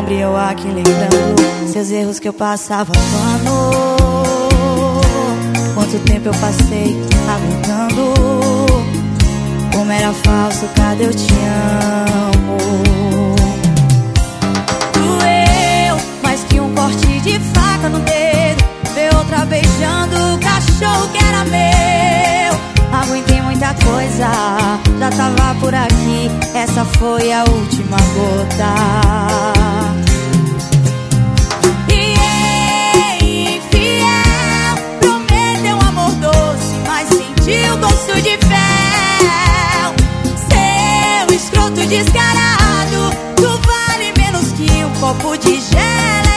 Ombro 0.00 0.12
e 0.12 0.20
eu 0.20 0.36
aqui 0.36 0.66
lembrando 0.66 1.68
Seus 1.72 1.90
erros 1.90 2.18
que 2.18 2.28
eu 2.28 2.32
passava 2.32 2.92
pano 2.92 3.70
Quanto 5.74 5.98
tempo 6.00 6.28
eu 6.28 6.34
passei 6.34 6.96
aguentando? 7.28 8.14
Como 9.72 9.92
era 9.92 10.12
falso, 10.12 10.66
cadê 10.74 11.06
eu 11.06 11.14
te 11.14 11.32
amo? 12.42 12.56
Doeu 14.94 15.96
mais 16.22 16.42
que 16.44 16.60
um 16.60 16.74
corte 16.74 17.20
de 17.20 17.38
faca 17.54 17.88
no 17.88 18.00
dedo 18.00 18.64
Ver 18.94 19.14
outra 19.14 19.44
beijando 19.44 20.34
o 20.34 20.38
cachorro 20.38 21.08
que 21.12 21.18
era 21.24 21.44
meu 21.44 21.69
Aguentei 23.00 23.40
muita 23.40 23.74
coisa, 23.74 24.28
já 24.98 25.10
tava 25.10 25.54
por 25.58 25.74
aqui. 25.74 26.30
Essa 26.54 26.84
foi 26.84 27.32
a 27.32 27.44
última 27.44 27.96
gota. 27.96 28.74
E 31.88 33.56
infiel, 33.56 34.76
prometeu 35.00 35.78
amor 35.88 36.12
doce, 36.12 36.74
mas 36.86 37.08
sentiu 37.08 37.76
gosto 37.78 38.14
de 38.22 38.36
fel. 38.36 39.94
Seu 40.50 41.34
escroto 41.34 41.86
descarado, 41.86 43.16
tu 43.36 43.60
vale 43.66 44.12
menos 44.18 44.52
que 44.52 44.84
um 44.84 44.92
copo 45.00 45.36
de 45.38 45.58
geleia 45.60 46.29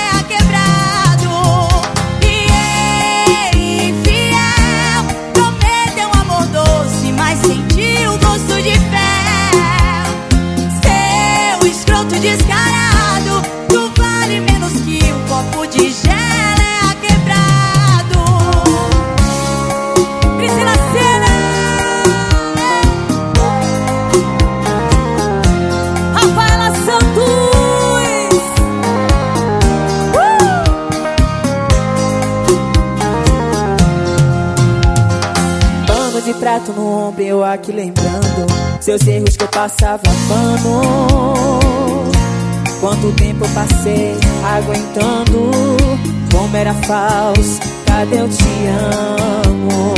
eu 37.34 37.44
aqui 37.44 37.72
lembrando 37.72 38.46
Seus 38.80 39.06
erros 39.08 39.36
que 39.36 39.44
eu 39.44 39.48
passava 39.48 40.04
pano 40.28 42.00
Quanto 42.80 43.12
tempo 43.14 43.44
eu 43.46 43.50
passei 43.50 44.16
aguentando? 44.44 45.52
Como 46.32 46.58
era 46.58 46.74
falso, 46.74 47.60
cadê 47.86 48.20
eu 48.20 48.28
te 48.28 48.44
amo? 49.48 49.94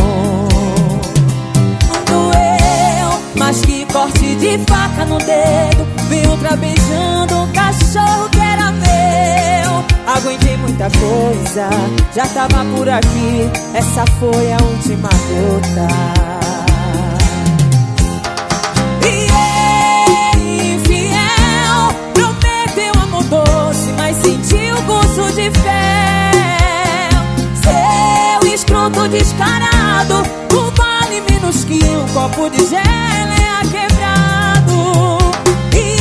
Doeu, 2.05 3.19
mas 3.39 3.61
que 3.61 3.85
corte 3.91 4.35
de 4.35 4.57
faca 4.69 5.05
no 5.05 5.17
dedo 5.17 5.87
Vi 6.09 6.27
outra 6.27 6.55
beijando 6.55 7.35
um 7.35 7.51
cachorro 7.53 8.29
que 8.29 8.39
era 8.39 8.71
meu. 8.71 10.15
Aguentei 10.15 10.55
muita 10.57 10.87
coisa, 10.99 11.69
já 12.15 12.27
tava 12.27 12.63
por 12.75 12.87
aqui. 12.87 13.49
Essa 13.73 14.05
foi 14.19 14.53
a 14.53 14.57
última 14.63 15.09
gota 15.09 16.34
Seu 27.63 28.53
escroto 28.53 29.07
descarado 29.09 30.23
Tu 30.49 30.71
vale 30.71 31.21
menos 31.29 31.63
que 31.65 31.83
um 31.83 32.07
copo 32.13 32.49
de 32.49 32.65
geleia 32.65 33.61
quebrado. 33.71 35.19
E 35.73 35.97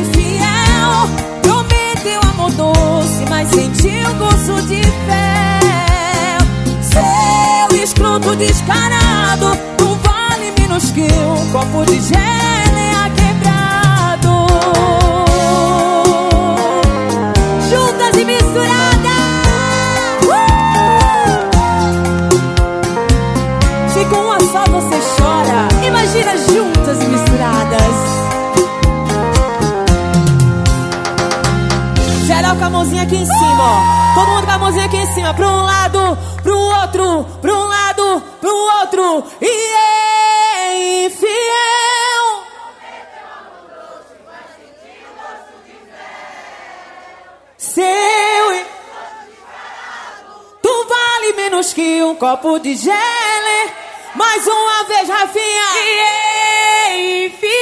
infiel, 0.00 1.08
prometeu 1.40 2.20
amor 2.30 2.50
doce 2.52 3.24
Mas 3.30 3.48
sentiu 3.48 4.14
gosto 4.18 4.60
de 4.66 4.82
fel 4.82 6.40
Seu 6.82 7.82
escroto 7.82 8.36
descarado 8.36 9.56
Tu 9.78 9.86
vale 9.96 10.52
menos 10.60 10.90
que 10.90 11.02
um 11.02 11.50
copo 11.52 11.86
de 11.86 12.00
geleia 12.00 12.63
você 24.74 24.98
chora 25.16 25.86
Imagina 25.86 26.36
juntas 26.36 27.02
e 27.02 27.06
misturadas 27.06 28.14
Geral 32.26 32.56
com 32.56 32.64
a 32.64 32.70
mãozinha 32.70 33.02
aqui 33.02 33.16
em 33.16 33.26
cima, 33.26 33.62
ó. 33.62 34.14
Todo 34.14 34.28
mundo 34.28 34.46
com 34.46 34.50
a 34.50 34.58
mãozinha 34.58 34.86
aqui 34.86 34.96
em 34.96 35.06
cima. 35.12 35.34
Pra 35.34 35.46
um 35.46 35.62
lado, 35.62 36.18
pro 36.42 36.58
outro, 36.58 37.26
pra 37.42 37.52
um 37.52 37.64
lado, 37.64 38.22
pro 38.40 38.56
outro. 38.80 39.24
E 39.42 39.46
é 39.46 41.06
infiel. 41.06 41.34
Seu. 47.58 47.84
Tu 50.62 50.86
vale 50.88 51.32
menos 51.36 51.74
que 51.74 52.02
um 52.02 52.14
copo 52.14 52.58
de 52.58 52.74
gele. 52.74 53.83
Mais 54.14 54.46
uma 54.46 54.84
vez, 54.84 55.08
Rafinha. 55.08 55.44
E 55.76 55.98
é 55.98 57.26
infiel. 57.26 57.54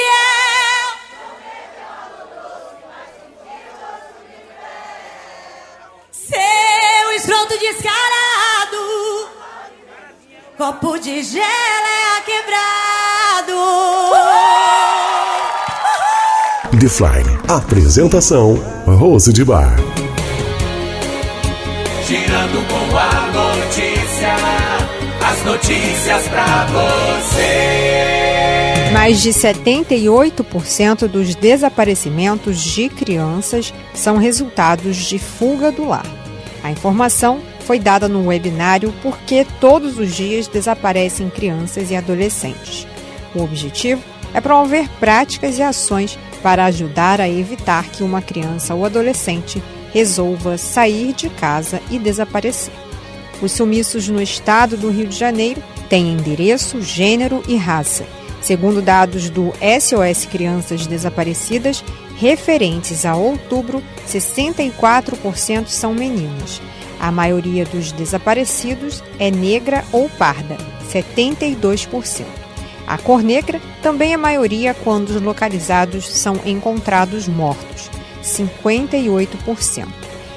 Seu 6.11 7.13
escroto 7.17 7.59
descarado 7.59 8.03
Copo 10.57 10.99
de 10.99 11.23
geleia 11.23 12.23
quebrado 12.25 12.63
The 16.79 16.89
Fly. 16.89 17.23
Apresentação: 17.49 18.55
Rose 18.87 19.33
de 19.33 19.45
Bar. 19.45 19.77
Girando 22.07 22.67
com 22.69 22.97
a 22.97 23.02
as 25.43 25.45
notícias 25.45 26.29
pra 26.29 26.67
você. 26.67 27.41
Mais 28.93 29.21
de 29.21 29.31
78% 29.31 31.09
dos 31.09 31.35
desaparecimentos 31.35 32.61
de 32.61 32.89
crianças 32.89 33.75
são 33.93 34.17
resultados 34.17 34.97
de 34.97 35.19
fuga 35.19 35.73
do 35.73 35.87
lar. 35.87 36.07
A 36.63 36.71
informação 36.71 37.41
foi 37.61 37.79
dada 37.81 38.09
no 38.09 38.29
webinário 38.29 38.95
Porque 39.03 39.47
Todos 39.61 39.99
os 39.99 40.15
Dias 40.15 40.47
Desaparecem 40.47 41.29
Crianças 41.29 41.91
e 41.91 41.97
Adolescentes. 41.97 42.87
O 43.35 43.43
objetivo 43.43 44.03
é 44.33 44.41
promover 44.41 44.89
práticas 45.01 45.59
e 45.59 45.63
ações 45.63 46.19
para 46.43 46.65
ajudar 46.67 47.21
a 47.21 47.29
evitar 47.29 47.85
que 47.85 48.03
uma 48.03 48.23
criança 48.23 48.75
ou 48.75 48.85
adolescente 48.85 49.63
resolva 49.93 50.57
sair 50.57 51.13
de 51.13 51.29
casa 51.29 51.81
e 51.91 51.99
desaparecer. 51.99 52.82
Os 53.43 53.51
sumiços 53.51 54.09
no 54.09 54.23
estado 54.23 54.77
do 54.77 54.89
Rio 54.89 55.09
de 55.09 55.19
Janeiro 55.19 55.61
têm 55.89 56.13
endereço, 56.13 56.81
gênero 56.81 57.43
e 57.49 57.57
raça. 57.57 58.07
Segundo 58.41 58.81
dados 58.81 59.29
do 59.29 59.53
SOS 59.81 60.27
Crianças 60.27 60.87
Desaparecidas, 60.87 61.85
referentes 62.17 63.05
a 63.05 63.17
outubro, 63.17 63.83
64% 64.09 65.67
são 65.67 65.93
meninas. 65.93 66.63
A 67.01 67.11
maioria 67.11 67.65
dos 67.65 67.91
desaparecidos 67.91 69.03
é 69.19 69.29
negra 69.29 69.85
ou 69.91 70.09
parda, 70.09 70.57
72%. 70.93 72.25
A 72.87 72.97
cor 72.97 73.25
negra 73.25 73.61
também 73.83 74.13
é 74.13 74.17
maioria 74.17 74.73
quando 74.73 75.11
os 75.11 75.21
localizados 75.21 76.09
são 76.09 76.39
encontrados 76.45 77.27
mortos, 77.27 77.91
58%. 78.23 79.87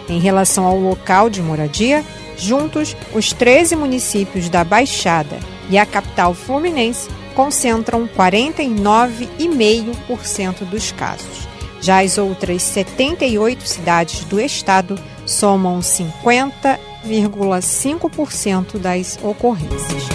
Em 0.08 0.20
relação 0.20 0.66
ao 0.66 0.80
local 0.80 1.30
de 1.30 1.42
moradia, 1.42 2.04
juntos, 2.38 2.96
os 3.14 3.34
13 3.34 3.76
municípios 3.76 4.48
da 4.50 4.64
Baixada 4.64 5.38
e 5.70 5.78
a 5.78 5.86
capital 5.86 6.34
fluminense 6.34 7.08
concentram 7.36 8.08
49,5% 8.08 10.64
dos 10.66 10.92
casos. 10.94 11.48
Já 11.82 12.02
as 12.02 12.18
outras 12.18 12.64
78 12.64 13.68
cidades 13.68 14.24
do 14.26 14.42
estado 14.42 14.98
somam 15.26 15.82
50,5% 15.82 18.80
das 18.80 19.20
ocorrências. 19.22 20.06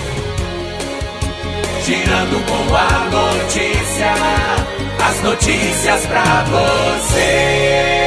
Girando 1.84 2.42
com 2.46 2.74
a 2.74 3.10
notícia, 3.10 4.14
as 5.06 5.22
notícias 5.22 6.06
pra 6.06 6.44
você. 6.44 8.00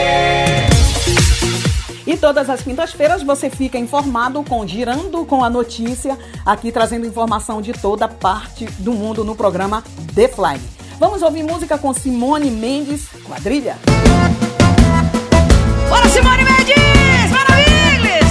E 2.14 2.18
todas 2.18 2.48
as 2.48 2.62
quintas-feiras 2.62 3.24
você 3.24 3.50
fica 3.50 3.76
informado 3.76 4.44
com 4.44 4.68
Girando 4.68 5.26
com 5.26 5.44
a 5.44 5.50
Notícia, 5.50 6.16
aqui 6.46 6.72
trazendo 6.72 7.08
informação 7.08 7.60
de 7.60 7.74
toda 7.74 8.08
parte 8.08 8.66
do 8.78 8.94
mundo 8.94 9.24
no 9.24 9.36
programa 9.36 9.84
The 10.14 10.28
Fly. 10.28 10.62
Vamos 11.00 11.24
ouvir 11.24 11.42
música 11.42 11.76
com 11.76 11.92
Simone 11.92 12.52
Mendes, 12.52 13.08
quadrilha. 13.26 13.80
Bora, 15.90 16.08
Simone 16.08 16.44
Mendes! 16.44 17.32
Maravilhas! 17.32 18.30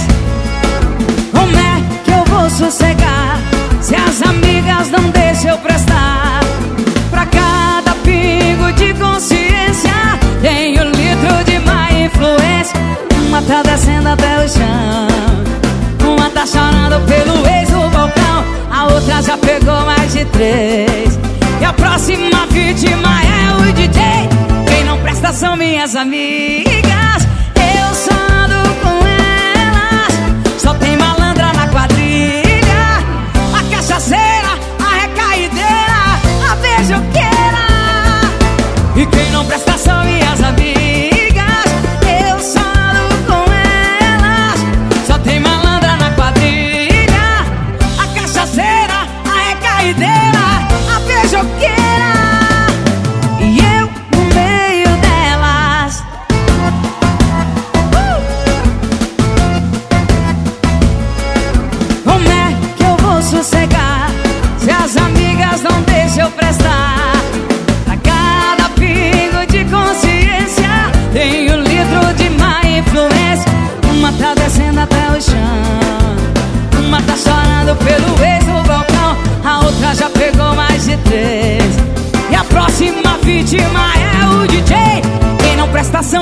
Como 1.33 1.57
é 1.57 2.03
que 2.05 2.11
eu 2.11 2.23
vou 2.23 2.49
sossegar 2.49 3.37
se 3.81 3.95
as 3.95 4.21
amigas 4.21 4.89
não 4.91 5.09
deixam 5.09 5.51
eu 5.51 5.57
prestar? 5.57 6.39
Pra 7.09 7.25
cada 7.25 7.93
pingo 7.95 8.71
de 8.77 8.93
consciência 8.93 9.91
tem 10.41 10.79
um 10.79 10.85
litro 10.85 11.43
de 11.43 11.59
má 11.59 11.91
influência. 11.91 13.12
Uma 13.33 13.41
tá 13.41 13.63
descendo 13.63 14.09
até 14.09 14.45
o 14.45 14.47
chão, 14.47 16.07
uma 16.07 16.29
tá 16.29 16.45
chorando 16.45 17.03
pelo 17.07 17.47
ex 17.47 17.67
no 17.71 17.89
balcão, 17.89 18.45
a 18.71 18.83
outra 18.93 19.23
já 19.23 19.35
pegou 19.35 19.81
mais 19.87 20.13
de 20.13 20.23
três. 20.25 21.17
E 21.59 21.65
a 21.65 21.73
próxima 21.73 22.45
vítima 22.51 23.09
é 23.23 23.55
o 23.55 23.73
DJ. 23.73 24.03
Quem 24.67 24.85
não 24.85 24.99
presta 24.99 25.33
são 25.33 25.57
minhas 25.57 25.95
amigas. 25.95 26.92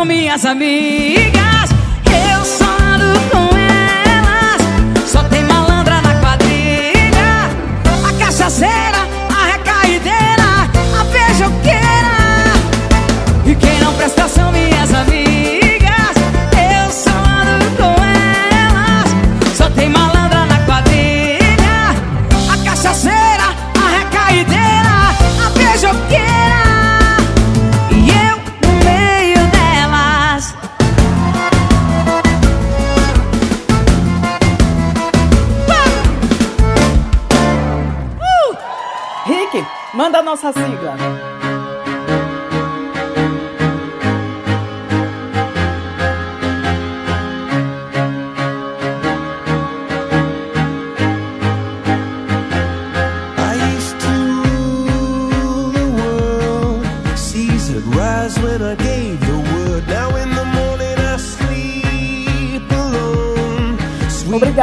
Minhas 0.05 0.45
amigas. 0.45 1.70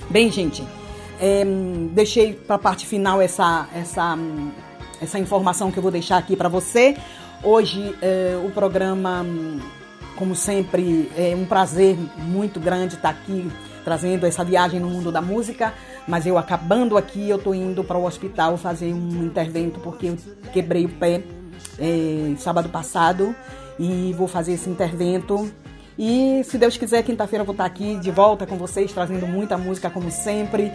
Bem, 0.09 0.31
gente, 0.31 0.63
é, 1.19 1.43
deixei 1.91 2.33
para 2.33 2.55
a 2.55 2.59
parte 2.59 2.85
final 2.85 3.21
essa, 3.21 3.67
essa, 3.75 4.17
essa 5.01 5.19
informação 5.19 5.71
que 5.71 5.77
eu 5.77 5.83
vou 5.83 5.91
deixar 5.91 6.17
aqui 6.17 6.35
para 6.35 6.49
você. 6.49 6.95
Hoje 7.43 7.95
é, 8.01 8.39
o 8.43 8.49
programa, 8.51 9.25
como 10.15 10.35
sempre, 10.35 11.11
é 11.15 11.35
um 11.35 11.45
prazer 11.45 11.97
muito 12.17 12.59
grande 12.59 12.95
estar 12.95 13.09
aqui 13.09 13.51
trazendo 13.83 14.25
essa 14.25 14.43
viagem 14.43 14.79
no 14.79 14.89
mundo 14.89 15.11
da 15.11 15.21
música. 15.21 15.73
Mas 16.07 16.25
eu 16.25 16.37
acabando 16.37 16.97
aqui, 16.97 17.29
eu 17.29 17.37
tô 17.37 17.53
indo 17.53 17.83
para 17.83 17.97
o 17.97 18.05
hospital 18.05 18.57
fazer 18.57 18.93
um 18.93 19.25
intervento 19.25 19.79
porque 19.79 20.07
eu 20.07 20.17
quebrei 20.51 20.85
o 20.85 20.89
pé 20.89 21.21
é, 21.79 22.35
sábado 22.37 22.69
passado 22.69 23.35
e 23.79 24.13
vou 24.17 24.27
fazer 24.27 24.53
esse 24.53 24.69
intervento. 24.69 25.51
E 25.97 26.43
se 26.43 26.57
Deus 26.57 26.77
quiser, 26.77 27.01
quinta-feira 27.03 27.43
vou 27.43 27.53
estar 27.53 27.65
aqui 27.65 27.97
de 27.97 28.11
volta 28.11 28.45
com 28.45 28.55
vocês, 28.55 28.91
trazendo 28.91 29.25
muita 29.25 29.57
música 29.57 29.89
como 29.89 30.11
sempre. 30.11 30.71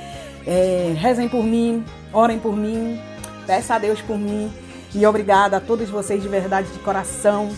É, 0.46 0.94
rezem 0.96 1.28
por 1.28 1.44
mim, 1.44 1.84
orem 2.12 2.38
por 2.38 2.56
mim, 2.56 3.00
peça 3.46 3.76
a 3.76 3.78
Deus 3.78 4.00
por 4.00 4.18
mim. 4.18 4.50
E 4.94 5.06
obrigada 5.06 5.56
a 5.56 5.60
todos 5.60 5.88
vocês 5.88 6.22
de 6.22 6.28
verdade, 6.28 6.68
de 6.72 6.78
coração. 6.80 7.50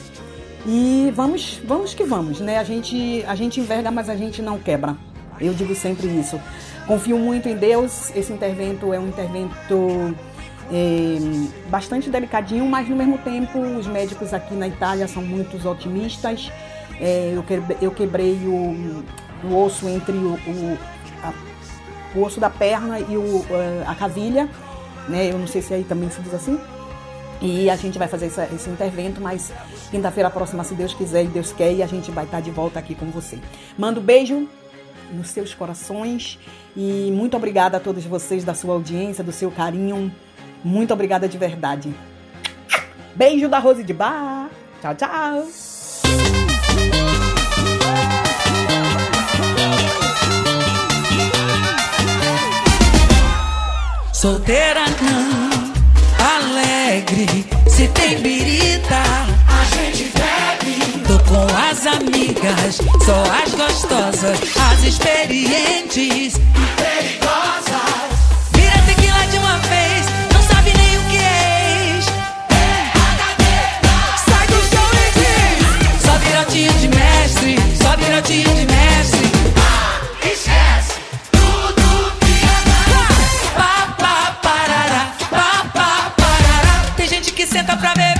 E 0.66 1.12
vamos, 1.14 1.60
vamos 1.64 1.94
que 1.94 2.04
vamos, 2.04 2.40
né? 2.40 2.58
A 2.58 2.64
gente, 2.64 3.24
a 3.26 3.34
gente 3.34 3.60
enverga, 3.60 3.90
mas 3.90 4.08
a 4.08 4.16
gente 4.16 4.40
não 4.40 4.58
quebra. 4.58 4.96
Eu 5.40 5.52
digo 5.52 5.74
sempre 5.74 6.06
isso. 6.06 6.40
Confio 6.86 7.18
muito 7.18 7.48
em 7.48 7.56
Deus. 7.56 8.14
Esse 8.14 8.32
intervento 8.32 8.92
é 8.92 8.98
um 8.98 9.08
intervento 9.08 10.14
é, 10.72 11.18
bastante 11.68 12.08
delicadinho, 12.10 12.64
mas 12.66 12.88
no 12.88 12.96
mesmo 12.96 13.18
tempo 13.18 13.58
os 13.58 13.86
médicos 13.86 14.32
aqui 14.32 14.54
na 14.54 14.66
Itália 14.68 15.06
são 15.08 15.22
muito 15.22 15.56
otimistas 15.68 16.50
É, 17.00 17.32
eu, 17.34 17.42
quebrei, 17.42 17.76
eu 17.82 17.90
quebrei 17.90 18.34
o, 18.46 19.04
o 19.44 19.64
osso 19.64 19.88
entre 19.88 20.12
o, 20.12 20.34
o, 20.34 20.78
a- 21.24 21.32
o 22.14 22.22
osso 22.22 22.38
da 22.38 22.48
perna 22.48 23.00
e 23.00 23.16
o, 23.16 23.44
eh, 23.50 23.82
a 23.84 23.96
cavilha, 23.96 24.48
né? 25.08 25.28
Eu 25.32 25.36
não 25.36 25.46
sei 25.48 25.60
se 25.60 25.74
aí 25.74 25.82
também 25.82 26.08
se 26.08 26.20
diz 26.22 26.32
assim. 26.32 26.56
E 27.42 27.68
a 27.68 27.74
gente 27.74 27.98
vai 27.98 28.06
fazer 28.06 28.26
essa- 28.26 28.48
esse 28.54 28.70
intervento, 28.70 29.20
mas 29.20 29.52
quinta-feira 29.90 30.30
próxima, 30.30 30.62
se 30.62 30.72
Deus 30.74 30.94
quiser 30.94 31.24
e 31.24 31.26
Deus 31.26 31.52
quer, 31.52 31.72
e 31.72 31.82
a 31.82 31.86
gente 31.88 32.12
vai 32.12 32.24
estar 32.26 32.40
de 32.40 32.52
volta 32.52 32.78
aqui 32.78 32.94
com 32.94 33.06
você. 33.06 33.40
Mando 33.76 34.00
beijo 34.00 34.48
nos 35.12 35.30
seus 35.30 35.52
corações 35.52 36.38
e 36.76 37.10
muito 37.12 37.36
obrigada 37.36 37.76
a 37.76 37.80
todos 37.80 38.04
vocês 38.04 38.44
da 38.44 38.54
sua 38.54 38.74
audiência, 38.74 39.24
do 39.24 39.32
seu 39.32 39.50
carinho. 39.50 40.12
Muito 40.64 40.94
obrigada 40.94 41.28
de 41.28 41.36
verdade. 41.36 41.94
Beijo 43.14 43.48
da 43.48 43.58
Rose 43.58 43.84
de 43.84 43.92
Bar. 43.92 44.48
Tchau, 44.80 44.94
tchau. 44.94 45.46
Solteira 54.12 54.84
não, 55.02 55.72
alegre, 56.18 57.44
se 57.68 57.86
tem 57.88 58.22
birita, 58.22 58.96
a 58.96 59.64
gente 59.76 60.04
bebe. 60.04 61.04
Tô 61.06 61.18
com 61.28 61.44
as 61.54 61.86
amigas, 61.86 62.76
só 63.04 63.22
as 63.44 63.54
gostosas, 63.54 64.38
as 64.72 64.82
experientes 64.82 66.36
e 66.36 66.66
perigosas. 66.80 68.13
Mestre, 77.24 77.56
só 77.82 77.96
virotinho 77.96 78.54
de 78.54 78.66
mestre. 78.66 79.30
Esquece 80.22 81.00
tudo 81.32 82.12
que 82.20 83.56
Pá, 83.56 83.94
pá, 83.98 84.38
parará, 84.42 85.12
pá, 85.30 85.64
pá, 85.72 86.12
parará. 86.16 86.84
Tem 86.96 87.08
gente 87.08 87.32
que 87.32 87.46
senta 87.46 87.76
pra 87.76 87.94
beber. 87.94 88.13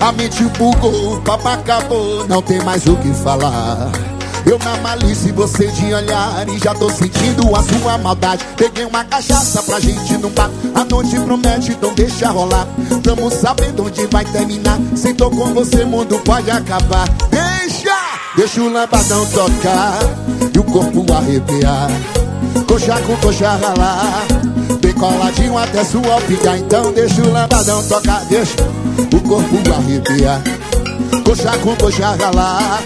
A 0.00 0.12
mente 0.12 0.42
bugou, 0.58 1.16
o 1.16 1.20
papo 1.20 1.46
acabou, 1.46 2.26
não 2.26 2.40
tem 2.40 2.58
mais 2.64 2.86
o 2.86 2.96
que 2.96 3.12
falar. 3.12 3.90
Eu 4.46 4.58
na 4.58 4.76
malícia, 4.78 5.30
você 5.34 5.66
de 5.66 5.92
olhar 5.92 6.48
e 6.48 6.58
já 6.58 6.74
tô 6.74 6.88
sentindo 6.88 7.54
a 7.54 7.62
sua 7.62 7.98
maldade. 7.98 8.42
Peguei 8.56 8.86
uma 8.86 9.04
cachaça 9.04 9.62
pra 9.62 9.78
gente 9.78 10.16
num 10.16 10.30
bar. 10.30 10.50
A 10.74 10.84
noite 10.84 11.20
promete, 11.20 11.72
então 11.72 11.92
deixa 11.92 12.30
rolar. 12.30 12.66
Tamo 13.02 13.30
sabendo 13.30 13.84
onde 13.84 14.06
vai 14.06 14.24
terminar. 14.24 14.78
Se 14.96 15.12
tô 15.12 15.30
com 15.30 15.52
você, 15.52 15.84
mundo 15.84 16.18
pode 16.20 16.50
acabar. 16.50 17.06
Deixa, 17.30 17.94
deixa 18.34 18.62
o 18.62 18.72
lambadão 18.72 19.26
tocar 19.26 19.98
e 20.54 20.58
o 20.58 20.64
corpo 20.64 21.04
arrepiar. 21.12 21.90
Coxa 22.66 22.98
com 23.02 23.16
coxa 23.16 23.50
ralar. 23.50 24.26
bem 24.80 24.92
coladinho 24.94 25.58
até 25.58 25.84
sua 25.84 26.20
pica 26.26 26.56
Então 26.56 26.92
deixa 26.92 27.20
o 27.20 27.30
lambadão 27.32 27.82
tocar, 27.86 28.24
deixa 28.24 28.56
o 29.12 29.20
corpo 29.20 29.56
arrepiar 29.74 30.42
Coxa 31.24 31.56
com 31.58 31.76
coxa 31.76 32.16
ralar 32.16 32.82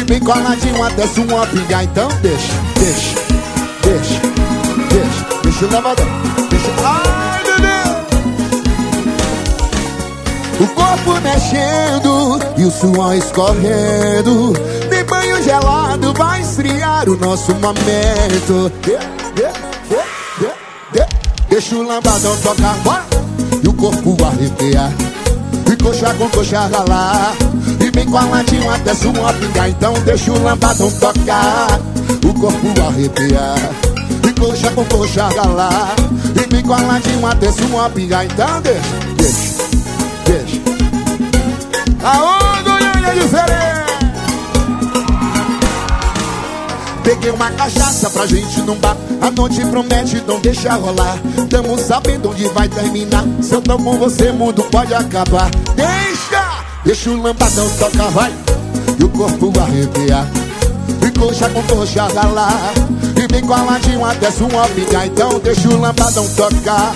E 0.00 0.04
bem 0.04 0.20
coladinho 0.20 0.82
até 0.82 1.06
sua 1.06 1.46
pica 1.46 1.82
Então 1.84 2.08
deixa, 2.22 2.52
deixa, 2.76 3.16
deixa, 3.82 4.20
deixa. 4.90 5.28
Deixa 5.42 5.64
o 5.66 5.72
lambadão, 5.72 6.06
deixa 6.50 6.68
Ai, 6.84 7.42
bebê 7.44 7.78
o 10.60 10.66
corpo 10.74 11.12
mexendo 11.22 12.40
e 12.56 12.64
o 12.64 12.70
suor 12.72 13.14
escorrendo. 13.14 14.52
De 14.90 15.04
banho 15.04 15.40
gelado 15.40 16.12
vai 16.14 16.40
esfriar 16.40 17.08
o 17.08 17.16
nosso 17.16 17.54
momento. 17.54 18.68
De- 18.82 18.98
de- 19.36 19.52
de- 19.88 20.40
de- 20.40 20.98
de- 20.98 21.06
Deixa 21.48 21.76
o 21.76 21.86
lambadão 21.86 22.36
tocar. 22.38 22.76
E 23.62 23.68
o 23.68 23.72
corpo 23.72 24.16
arrepiar 24.24 24.90
coxa 25.88 26.14
com 26.14 26.28
coxa 26.28 26.60
ralar 26.66 27.34
E 27.80 27.90
bem 27.90 28.04
coladinho 28.04 28.70
até 28.70 28.94
sua 28.94 29.32
pingar 29.32 29.70
Então 29.70 29.94
deixa 30.04 30.30
o 30.30 30.42
lambadão 30.42 30.90
tocar 30.92 31.80
O 32.28 32.34
corpo 32.34 32.74
arrepiar 32.86 33.58
E 34.28 34.32
coxa 34.38 34.70
com 34.72 34.84
coxa 34.84 35.28
ralar 35.28 35.94
E 36.36 36.46
bem 36.46 36.62
coladinho 36.62 37.26
até 37.26 37.50
sua 37.50 37.88
pingar 37.88 38.26
Então 38.26 38.60
deixa, 38.60 38.82
deixa 39.16 39.58
Deixa. 40.26 40.60
Aô, 42.04 42.62
Goiânia 42.62 43.14
diferente! 43.14 43.67
Peguei 47.08 47.30
uma 47.30 47.50
cachaça 47.52 48.10
pra 48.10 48.26
gente 48.26 48.60
num 48.60 48.74
bar. 48.74 48.94
A 49.22 49.30
noite 49.30 49.64
promete, 49.64 50.22
não 50.26 50.38
deixa 50.40 50.74
rolar. 50.74 51.16
Tamo 51.48 51.78
sabendo 51.78 52.28
onde 52.28 52.46
vai 52.50 52.68
terminar. 52.68 53.24
Se 53.40 53.54
eu 53.54 53.62
tô 53.62 53.78
com 53.78 53.96
você, 53.96 54.30
mundo 54.30 54.62
pode 54.64 54.92
acabar. 54.92 55.50
Deixa! 55.74 56.66
Deixa 56.84 57.08
o 57.08 57.16
lambadão 57.16 57.66
tocar, 57.78 58.10
vai. 58.10 58.30
E 59.00 59.04
o 59.04 59.08
corpo 59.08 59.50
arrepiar. 59.58 60.28
E 61.00 61.18
coxa 61.18 61.48
com 61.48 61.62
coxa 61.62 62.08
ralar 62.08 62.74
E 63.16 63.32
vem 63.32 63.42
coladinho 63.42 64.04
até 64.04 64.30
sua 64.30 64.68
pica. 64.74 65.06
Então 65.06 65.40
deixa 65.42 65.66
o 65.66 65.80
lambadão 65.80 66.28
tocar. 66.36 66.94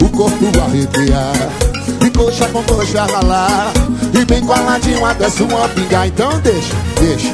O 0.00 0.08
corpo 0.10 0.46
arrepiar. 0.60 1.34
E 2.06 2.10
coxa 2.10 2.46
com 2.50 2.62
coxa 2.62 3.04
ralar 3.04 3.72
E 4.14 4.24
bem 4.24 4.44
coladinho 4.44 5.04
até 5.04 5.28
sua 5.28 5.68
pinga 5.70 6.06
Então 6.06 6.38
deixa, 6.40 6.74
deixa, 7.00 7.28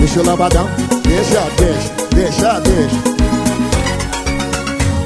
deixa 0.00 0.20
o 0.20 0.26
lambadão, 0.26 0.68
deixa, 1.04 1.46
deixa, 1.58 1.92
deixa, 2.14 2.60
deixa. 2.60 2.96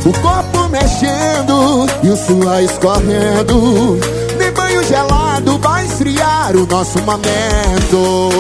O 0.06 0.12
corpo 0.20 0.68
mexendo 0.68 1.86
e 2.02 2.10
o 2.10 2.16
suor 2.16 2.62
escorrendo. 2.62 3.98
De 4.38 4.50
banho 4.52 4.84
gelado 4.84 5.58
vai 5.58 5.84
esfriar 5.86 6.54
o 6.56 6.66
nosso 6.66 6.98
momento. 7.00 8.30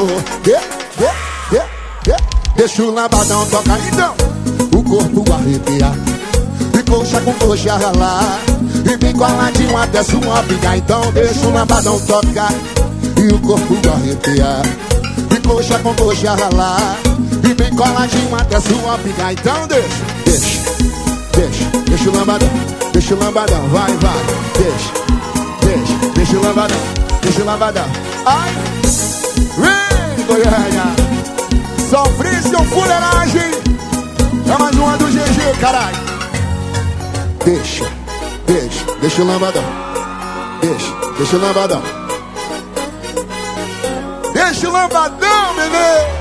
De, 0.42 0.52
de, 0.52 1.10
de, 1.50 2.12
de. 2.12 2.16
Deixa 2.56 2.82
o 2.82 2.94
lambadão 2.94 3.44
tocar 3.46 3.78
então. 3.92 4.14
O 4.72 4.82
corpo 4.82 5.32
arrepiar 5.32 5.96
e 6.78 6.90
coxa 6.90 7.20
com 7.20 7.32
coxa 7.34 7.76
ralar 7.76 8.40
E 8.84 8.96
bem 8.96 9.12
coladinho 9.12 9.76
até 9.76 10.02
sua 10.02 10.42
pinga 10.42 10.76
Então 10.76 11.12
deixa 11.12 11.46
o 11.46 11.52
lambadão 11.52 11.98
tocar. 12.00 12.52
E 13.16 13.32
o 13.32 13.38
corpo 13.40 13.74
arrepiar 13.88 14.62
coxa 15.46 15.78
com 15.78 15.94
coxa 15.94 16.34
ralar 16.34 16.96
E 17.48 17.54
bem 17.54 17.74
coladinho 17.74 18.34
até 18.36 18.60
sua 18.60 18.98
pinga. 18.98 19.32
Então 19.32 19.66
deixa, 19.66 19.88
deixa, 20.24 20.60
deixa 21.36 21.84
Deixa 21.94 22.10
o 22.10 22.18
lambadão, 22.18 22.50
deixa 22.92 23.14
o 23.14 23.18
lambadão. 23.18 23.68
Vai, 23.68 23.92
vai, 23.96 24.24
deixa, 24.58 24.92
deixa 25.62 26.12
Deixa 26.14 26.36
o 26.36 26.42
lambadão, 26.42 26.76
deixa 27.22 27.42
o 27.42 27.46
lambadão. 27.46 27.84
Ai, 28.26 28.52
vem 29.56 30.26
Goiânia. 30.26 30.84
Sofrício 31.88 32.58
fuleiragem. 32.64 33.52
É 34.52 34.58
mais 34.58 34.76
uma 34.76 34.96
do 34.98 35.06
GG, 35.06 35.58
caralho. 35.60 35.96
Deixa, 37.44 37.90
deixa, 38.46 38.84
deixa 39.00 39.22
o 39.22 39.26
lambadão. 39.26 39.64
Deixa, 40.60 40.92
deixa 41.16 41.36
o 41.36 41.40
lambadão. 41.40 42.03
Deixa 44.44 44.68
lambadão, 44.68 45.54
bebê. 45.54 46.13